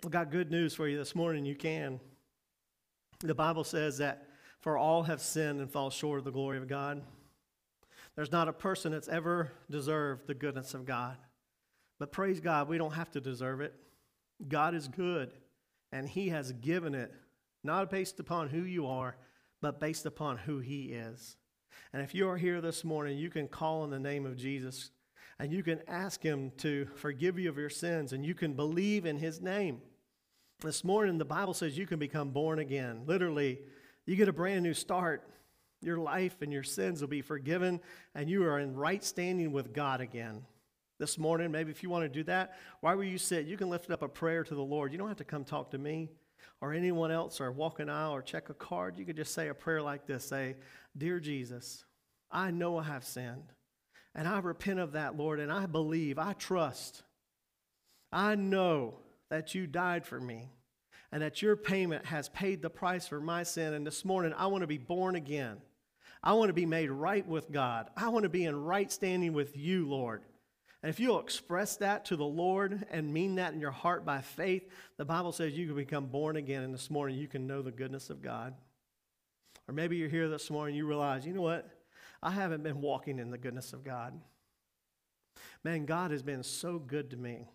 I've 0.04 0.11
got 0.11 0.33
good 0.33 0.50
news 0.50 0.74
for 0.74 0.88
you 0.88 0.98
this 0.98 1.14
morning. 1.14 1.44
You 1.44 1.54
can. 1.54 2.00
The 3.20 3.37
Bible 3.37 3.62
says 3.62 3.98
that 3.98 4.26
for 4.59 4.76
all 4.76 5.04
have 5.04 5.20
sinned 5.20 5.61
and 5.61 5.70
fall 5.70 5.90
short 5.90 6.18
of 6.18 6.24
the 6.24 6.33
glory 6.33 6.59
of 6.59 6.66
God. 6.66 7.02
There's 8.16 8.33
not 8.33 8.48
a 8.48 8.52
person 8.52 8.90
that's 8.90 9.07
ever 9.07 9.52
deserved 9.70 10.26
the 10.26 10.35
goodness 10.35 10.74
of 10.74 10.85
God. 10.85 11.16
But 12.00 12.11
praise 12.11 12.40
God, 12.40 12.68
we 12.68 12.78
don't 12.78 12.94
have 12.94 13.12
to 13.12 13.20
deserve 13.20 13.61
it. 13.61 13.76
God 14.48 14.74
is 14.74 14.88
good, 14.88 15.30
and 15.92 16.09
He 16.09 16.30
has 16.30 16.50
given 16.50 16.96
it, 16.96 17.14
not 17.62 17.92
based 17.92 18.18
upon 18.18 18.48
who 18.48 18.62
you 18.62 18.88
are, 18.88 19.16
but 19.62 19.78
based 19.78 20.04
upon 20.04 20.38
who 20.38 20.59
He 20.59 20.87
is. 20.87 21.37
And 21.93 22.03
if 22.03 22.15
you 22.15 22.29
are 22.29 22.37
here 22.37 22.61
this 22.61 22.85
morning, 22.85 23.19
you 23.19 23.31
can 23.31 23.49
call 23.49 23.83
on 23.83 23.91
the 23.91 23.99
name 23.99 24.27
of 24.27 24.37
Jesus 24.37 24.91
and 25.39 25.53
you 25.53 25.63
can 25.63 25.81
ask 25.89 26.23
Him 26.23 26.53
to 26.59 26.87
forgive 26.97 27.39
you 27.39 27.49
of 27.49 27.59
your 27.59 27.71
sins 27.71 28.13
and 28.13 28.25
you 28.25 28.35
can 28.35 28.55
believe 28.55 29.07
in 29.07 29.17
His 29.17 29.41
name. 29.41 29.81
This 30.61 30.85
morning, 30.85 31.19
the 31.19 31.25
Bible 31.25 31.55
says 31.55 31.77
you 31.77 31.87
can 31.87 31.99
become 31.99 32.31
born 32.31 32.59
again. 32.59 33.03
Literally, 33.07 33.61
you 34.07 34.17
get 34.17 34.29
a 34.29 34.33
brand 34.33 34.63
new 34.63 34.75
start. 34.75 35.29
Your 35.83 35.99
life 35.99 36.41
and 36.41 36.53
your 36.53 36.63
sins 36.63 37.01
will 37.01 37.09
be 37.09 37.21
forgiven, 37.21 37.81
and 38.15 38.31
you 38.31 38.45
are 38.45 38.59
in 38.59 38.75
right 38.75 39.05
standing 39.05 39.53
with 39.53 39.75
God 39.75 40.01
again. 40.01 40.47
This 40.99 41.19
morning, 41.19 41.51
maybe 41.51 41.71
if 41.71 41.83
you 41.83 41.91
want 41.91 42.05
to 42.05 42.09
do 42.09 42.23
that, 42.25 42.57
why 42.81 42.95
were 42.95 43.05
you 43.05 43.19
sit? 43.19 43.47
You 43.47 43.59
can 43.59 43.69
lift 43.69 43.91
up 43.91 44.01
a 44.01 44.09
prayer 44.09 44.45
to 44.45 44.55
the 44.55 44.63
Lord. 44.63 44.93
You 44.93 44.99
don't 44.99 45.09
have 45.09 45.19
to 45.19 45.25
come 45.25 45.45
talk 45.45 45.73
to 45.73 45.79
me 45.79 46.09
or 46.61 46.72
anyone 46.72 47.11
else 47.11 47.40
or 47.40 47.50
walk 47.52 47.80
an 47.80 47.90
aisle 47.90 48.12
or 48.12 48.22
check 48.22 48.48
a 48.48 48.54
card. 48.54 48.98
You 48.98 49.04
could 49.04 49.16
just 49.16 49.35
say 49.35 49.48
a 49.48 49.54
prayer 49.54 49.83
like 49.83 50.07
this 50.07 50.24
Say, 50.24 50.57
Dear 50.96 51.20
Jesus, 51.20 51.85
I 52.30 52.50
know 52.50 52.78
I 52.78 52.85
have 52.85 53.04
sinned, 53.04 53.52
and 54.14 54.26
I 54.26 54.38
repent 54.38 54.80
of 54.80 54.92
that, 54.92 55.16
Lord, 55.16 55.40
and 55.40 55.52
I 55.52 55.66
believe, 55.66 56.18
I 56.18 56.33
trust, 56.35 57.02
I 58.12 58.35
know 58.35 59.00
that 59.30 59.54
you 59.54 59.66
died 59.66 60.07
for 60.07 60.20
me 60.20 60.50
and 61.11 61.22
that 61.22 61.42
your 61.42 61.57
payment 61.57 62.07
has 62.07 62.28
paid 62.30 62.61
the 62.61 62.70
price 62.70 63.07
for 63.07 63.20
my 63.20 63.42
sin. 63.44 63.74
And 63.74 63.87
this 63.87 64.04
morning, 64.04 64.33
I 64.37 64.46
want 64.48 64.62
to 64.62 64.66
be 64.66 64.78
born 64.78 65.14
again. 65.14 65.59
I 66.22 66.33
want 66.33 66.48
to 66.48 66.54
be 66.54 66.66
made 66.66 66.90
right 66.90 67.26
with 67.26 67.52
God. 67.52 67.88
I 67.96 68.09
want 68.09 68.24
to 68.24 68.28
be 68.28 68.44
in 68.44 68.64
right 68.64 68.90
standing 68.90 69.33
with 69.33 69.57
you, 69.57 69.88
Lord. 69.88 70.22
And 70.85 70.90
if 70.90 71.01
you'll 71.01 71.18
express 71.18 71.77
that 71.77 72.05
to 72.05 72.16
the 72.16 72.27
Lord 72.27 72.85
and 72.90 73.11
mean 73.11 73.37
that 73.37 73.55
in 73.55 73.59
your 73.59 73.70
heart 73.70 74.05
by 74.05 74.20
faith, 74.20 74.68
the 74.99 75.05
Bible 75.07 75.33
says 75.33 75.55
you 75.55 75.66
can 75.66 75.77
become 75.77 76.05
born 76.05 76.37
again. 76.37 76.62
And 76.62 76.75
this 76.75 76.90
morning, 76.90 77.16
you 77.16 77.27
can 77.27 77.47
know 77.47 77.62
the 77.62 77.73
goodness 77.73 78.11
of 78.11 78.20
God. 78.20 78.53
Or 79.66 79.73
maybe 79.73 79.97
you're 79.97 80.11
here 80.11 80.29
this 80.29 80.51
morning, 80.51 80.77
you 80.77 80.87
realize, 80.87 81.25
you 81.25 81.33
know 81.33 81.40
what? 81.40 81.66
I 82.23 82.33
haven't 82.33 82.62
been 82.62 82.83
walking 82.83 83.18
in 83.18 83.31
the 83.31 83.38
goodness 83.38 83.73
of 83.73 83.83
God. 83.83 84.12
Man, 85.64 85.87
God 85.87 86.11
has 86.11 86.23
been 86.23 86.42
so 86.42 86.79
good 86.79 87.12
to 87.12 87.16
me. 87.16 87.49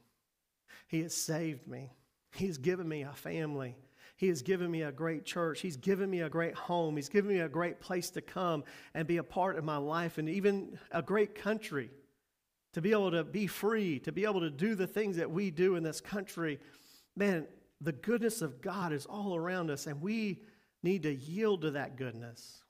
He 0.87 1.03
has 1.03 1.13
saved 1.13 1.67
me. 1.67 1.91
He's 2.33 2.57
given 2.57 2.89
me 2.89 3.03
a 3.03 3.13
family. 3.13 3.75
He 4.17 4.29
has 4.29 4.41
given 4.41 4.71
me 4.71 4.81
a 4.81 4.91
great 4.91 5.23
church. 5.23 5.61
He's 5.61 5.77
given 5.77 6.09
me 6.09 6.21
a 6.21 6.29
great 6.29 6.55
home. 6.55 6.95
He's 6.95 7.09
given 7.09 7.29
me 7.29 7.41
a 7.41 7.47
great 7.47 7.79
place 7.79 8.09
to 8.09 8.21
come 8.21 8.63
and 8.95 9.07
be 9.07 9.17
a 9.17 9.23
part 9.23 9.55
of 9.55 9.63
my 9.63 9.77
life 9.77 10.17
and 10.17 10.27
even 10.27 10.79
a 10.91 11.03
great 11.03 11.35
country. 11.35 11.91
To 12.73 12.81
be 12.81 12.91
able 12.91 13.11
to 13.11 13.23
be 13.23 13.47
free, 13.47 13.99
to 13.99 14.11
be 14.11 14.25
able 14.25 14.41
to 14.41 14.49
do 14.49 14.75
the 14.75 14.87
things 14.87 15.17
that 15.17 15.31
we 15.31 15.49
do 15.49 15.75
in 15.75 15.83
this 15.83 16.01
country. 16.01 16.59
Man, 17.15 17.47
the 17.81 17.91
goodness 17.91 18.41
of 18.41 18.61
God 18.61 18.93
is 18.93 19.05
all 19.05 19.35
around 19.35 19.71
us, 19.71 19.87
and 19.87 20.01
we 20.01 20.43
need 20.83 21.03
to 21.03 21.13
yield 21.13 21.61
to 21.61 21.71
that 21.71 21.95
goodness 21.95 22.63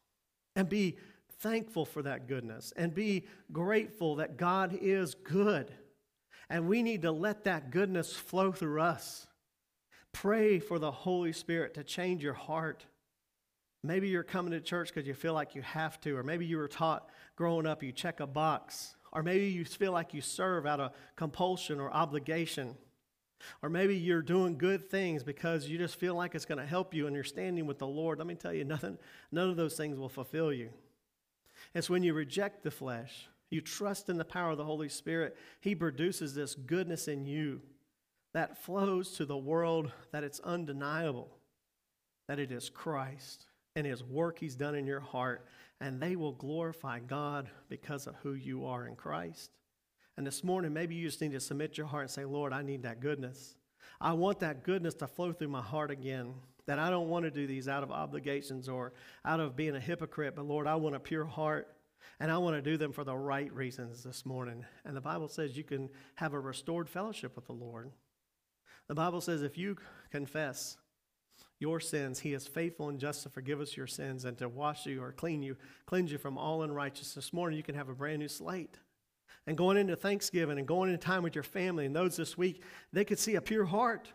and 0.56 0.70
be 0.70 0.98
thankful 1.40 1.86
for 1.86 2.02
that 2.04 2.28
goodness 2.28 2.74
and 2.76 2.94
be 2.94 3.26
grateful 3.52 4.18
that 4.18 4.38
God 4.38 4.78
is 4.82 5.16
good. 5.16 5.72
And 6.50 6.68
we 6.68 6.82
need 6.82 7.04
to 7.04 7.12
let 7.12 7.44
that 7.44 7.72
goodness 7.72 8.14
flow 8.14 8.52
through 8.52 8.82
us. 8.82 9.28
Pray 10.12 10.60
for 10.60 10.80
the 10.80 10.92
Holy 10.92 11.32
Spirit 11.32 11.76
to 11.76 11.84
change 11.84 12.24
your 12.24 12.34
heart. 12.34 12.86
Maybe 13.84 14.10
you're 14.10 14.24
coming 14.24 14.52
to 14.52 14.60
church 14.60 14.94
because 14.94 15.08
you 15.08 15.14
feel 15.14 15.34
like 15.34 15.56
you 15.56 15.62
have 15.62 16.02
to, 16.02 16.18
or 16.18 16.24
maybe 16.24 16.46
you 16.46 16.58
were 16.58 16.68
taught 16.68 17.10
growing 17.36 17.66
up 17.66 17.82
you 17.84 17.92
check 17.92 18.20
a 18.20 18.28
box, 18.28 18.96
or 19.12 19.24
maybe 19.24 19.48
you 19.48 19.66
feel 19.66 19.92
like 19.92 20.14
you 20.14 20.22
serve 20.22 20.66
out 20.66 20.80
of 20.80 20.92
compulsion 21.16 21.80
or 21.80 21.92
obligation. 21.92 22.76
Or 23.62 23.70
maybe 23.70 23.96
you're 23.96 24.22
doing 24.22 24.58
good 24.58 24.90
things 24.90 25.24
because 25.24 25.70
you 25.70 25.78
just 25.78 25.96
feel 25.96 26.14
like 26.14 26.36
it's 26.36 26.46
going 26.46 26.58
to 26.58 26.66
help 26.66 26.94
you 26.94 27.08
and 27.08 27.16
you're 27.16 27.24
standing 27.24 27.66
with 27.66 27.80
the 27.80 27.88
Lord. 27.88 28.18
Let 28.18 28.28
me 28.28 28.36
tell 28.36 28.54
you, 28.54 28.66
nothing, 28.66 28.98
none 29.32 29.50
of 29.50 29.56
those 29.56 29.78
things 29.78 29.98
will 29.98 30.10
fulfill 30.10 30.52
you. 30.52 30.70
It's 31.74 31.90
when 31.90 32.04
you 32.04 32.14
reject 32.14 32.64
the 32.64 32.72
flesh, 32.72 33.30
you 33.50 33.62
trust 33.62 34.10
in 34.10 34.18
the 34.18 34.26
power 34.26 34.52
of 34.52 34.58
the 34.58 34.66
Holy 34.66 34.90
Spirit, 34.90 35.38
He 35.62 35.74
produces 35.74 36.36
this 36.36 36.54
goodness 36.54 37.08
in 37.08 37.26
you 37.26 37.62
that 38.34 38.62
flows 38.62 39.12
to 39.12 39.26
the 39.26 39.38
world 39.38 39.92
that 40.12 40.24
it's 40.24 40.42
undeniable 40.42 41.30
that 42.30 42.40
it 42.40 42.52
is 42.52 42.70
Christ 42.70 43.48
and 43.76 43.88
his 43.88 44.04
work 44.04 44.38
he's 44.38 44.56
done 44.56 44.76
in 44.76 44.86
your 44.86 45.00
heart, 45.00 45.48
and 45.82 46.02
they 46.02 46.16
will 46.16 46.34
glorify 46.34 47.00
God 47.00 47.50
because 47.70 48.08
of 48.08 48.16
who 48.22 48.34
you 48.34 48.66
are 48.66 48.86
in 48.88 48.96
Christ. 48.96 49.52
And 50.18 50.28
this 50.28 50.44
morning, 50.44 50.74
maybe 50.74 50.96
you 50.96 51.08
just 51.08 51.22
need 51.22 51.32
to 51.32 51.40
submit 51.40 51.78
your 51.78 51.88
heart 51.88 52.04
and 52.04 52.12
say, 52.12 52.26
Lord, 52.26 52.52
I 52.52 52.62
need 52.62 52.84
that 52.84 53.00
goodness. 53.00 53.56
I 54.02 54.14
want 54.14 54.40
that 54.40 54.64
goodness 54.64 54.94
to 54.96 55.08
flow 55.08 55.32
through 55.32 55.48
my 55.48 55.62
heart 55.62 55.92
again. 55.92 56.34
That 56.66 56.80
I 56.80 56.90
don't 56.90 57.10
want 57.10 57.24
to 57.24 57.32
do 57.32 57.48
these 57.48 57.68
out 57.68 57.84
of 57.84 57.92
obligations 57.92 58.68
or 58.70 58.94
out 59.26 59.40
of 59.40 59.56
being 59.56 59.76
a 59.76 59.80
hypocrite, 59.80 60.36
but 60.36 60.46
Lord, 60.46 60.68
I 60.68 60.76
want 60.76 60.96
a 60.96 61.00
pure 61.00 61.26
heart 61.26 61.68
and 62.20 62.32
I 62.32 62.38
want 62.38 62.56
to 62.58 62.62
do 62.62 62.78
them 62.78 62.92
for 62.92 63.04
the 63.04 63.16
right 63.16 63.52
reasons 63.54 64.04
this 64.04 64.26
morning. 64.26 64.66
And 64.86 64.96
the 64.96 65.02
Bible 65.02 65.30
says 65.30 65.58
you 65.58 65.64
can 65.64 65.90
have 66.16 66.34
a 66.34 66.40
restored 66.40 66.90
fellowship 66.90 67.36
with 67.36 67.46
the 67.46 67.54
Lord. 67.54 67.92
The 68.88 68.96
Bible 68.96 69.22
says 69.22 69.42
if 69.42 69.58
you 69.58 69.78
confess 70.12 70.78
your 71.60 71.80
sins, 71.80 72.20
he 72.20 72.34
is 72.34 72.48
faithful 72.48 72.90
and 72.90 73.00
just 73.00 73.24
to 73.24 73.30
forgive 73.30 73.60
us 73.60 73.76
your 73.76 73.88
sins 73.88 74.26
and 74.26 74.38
to 74.38 74.48
wash 74.48 74.86
you 74.86 75.04
or 75.04 75.12
clean 75.12 75.44
you, 75.44 75.58
cleanse 75.86 76.12
you 76.12 76.18
from 76.18 76.38
all 76.38 76.64
unrighteousness. 76.64 77.14
This 77.14 77.34
morning 77.34 77.58
you 77.58 77.64
can 77.64 77.76
have 77.76 77.90
a 77.90 77.94
brand 77.94 78.20
new 78.20 78.30
slate. 78.30 78.78
And 79.46 79.58
going 79.58 79.78
into 79.78 79.96
Thanksgiving 79.96 80.58
and 80.58 80.68
going 80.68 80.90
into 80.90 81.04
time 81.04 81.24
with 81.24 81.36
your 81.36 81.44
family 81.44 81.86
and 81.86 81.96
those 81.96 82.16
this 82.16 82.38
week, 82.38 82.64
they 82.94 83.04
could 83.04 83.20
see 83.20 83.36
a 83.36 83.42
pure 83.42 83.66
heart 83.66 84.12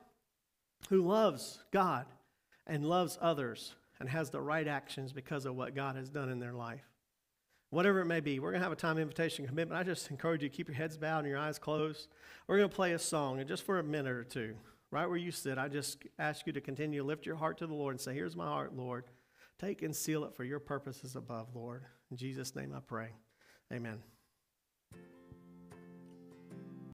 who 0.89 1.03
loves 1.03 1.59
God 1.71 2.07
and 2.67 2.85
loves 2.85 3.19
others 3.21 3.75
and 4.01 4.09
has 4.09 4.31
the 4.31 4.41
right 4.41 4.67
actions 4.67 5.13
because 5.13 5.45
of 5.45 5.55
what 5.55 5.75
God 5.75 5.97
has 5.97 6.09
done 6.09 6.29
in 6.29 6.39
their 6.39 6.53
life. 6.53 6.85
Whatever 7.71 8.01
it 8.01 8.07
may 8.07 8.21
be, 8.21 8.39
we're 8.39 8.51
going 8.51 8.61
to 8.61 8.65
have 8.65 8.73
a 8.73 8.77
time 8.77 8.99
invitation 8.99 9.47
commitment. 9.47 9.81
I 9.81 9.83
just 9.83 10.11
encourage 10.11 10.43
you 10.43 10.49
to 10.49 10.55
keep 10.55 10.69
your 10.69 10.77
heads 10.77 10.97
bowed 10.97 11.21
and 11.21 11.29
your 11.29 11.39
eyes 11.39 11.59
closed. 11.59 12.09
We're 12.47 12.59
going 12.59 12.69
to 12.69 12.75
play 12.75 12.93
a 12.93 12.99
song, 12.99 13.41
and 13.41 13.49
just 13.49 13.65
for 13.65 13.81
a 13.81 13.83
minute 13.83 14.13
or 14.13 14.23
two, 14.23 14.55
right 14.95 15.09
where 15.09 15.19
you 15.19 15.33
sit, 15.33 15.59
I 15.59 15.67
just 15.67 16.05
ask 16.21 16.47
you 16.47 16.53
to 16.53 16.61
continue 16.61 17.01
to 17.01 17.07
lift 17.07 17.27
your 17.27 17.35
heart 17.35 17.59
to 17.59 17.67
the 17.67 17.75
Lord 17.75 17.95
and 17.95 18.01
say, 18.01 18.15
Here's 18.15 18.37
my 18.37 18.47
heart, 18.47 18.75
Lord. 18.77 19.05
Take 19.59 19.83
and 19.83 19.95
seal 19.95 20.25
it 20.25 20.35
for 20.35 20.45
your 20.45 20.61
purposes 20.61 21.17
above, 21.17 21.49
Lord. 21.55 21.85
In 22.11 22.17
Jesus' 22.17 22.55
name 22.55 22.73
I 22.75 22.81
pray. 22.81 23.09
Amen. 23.73 24.14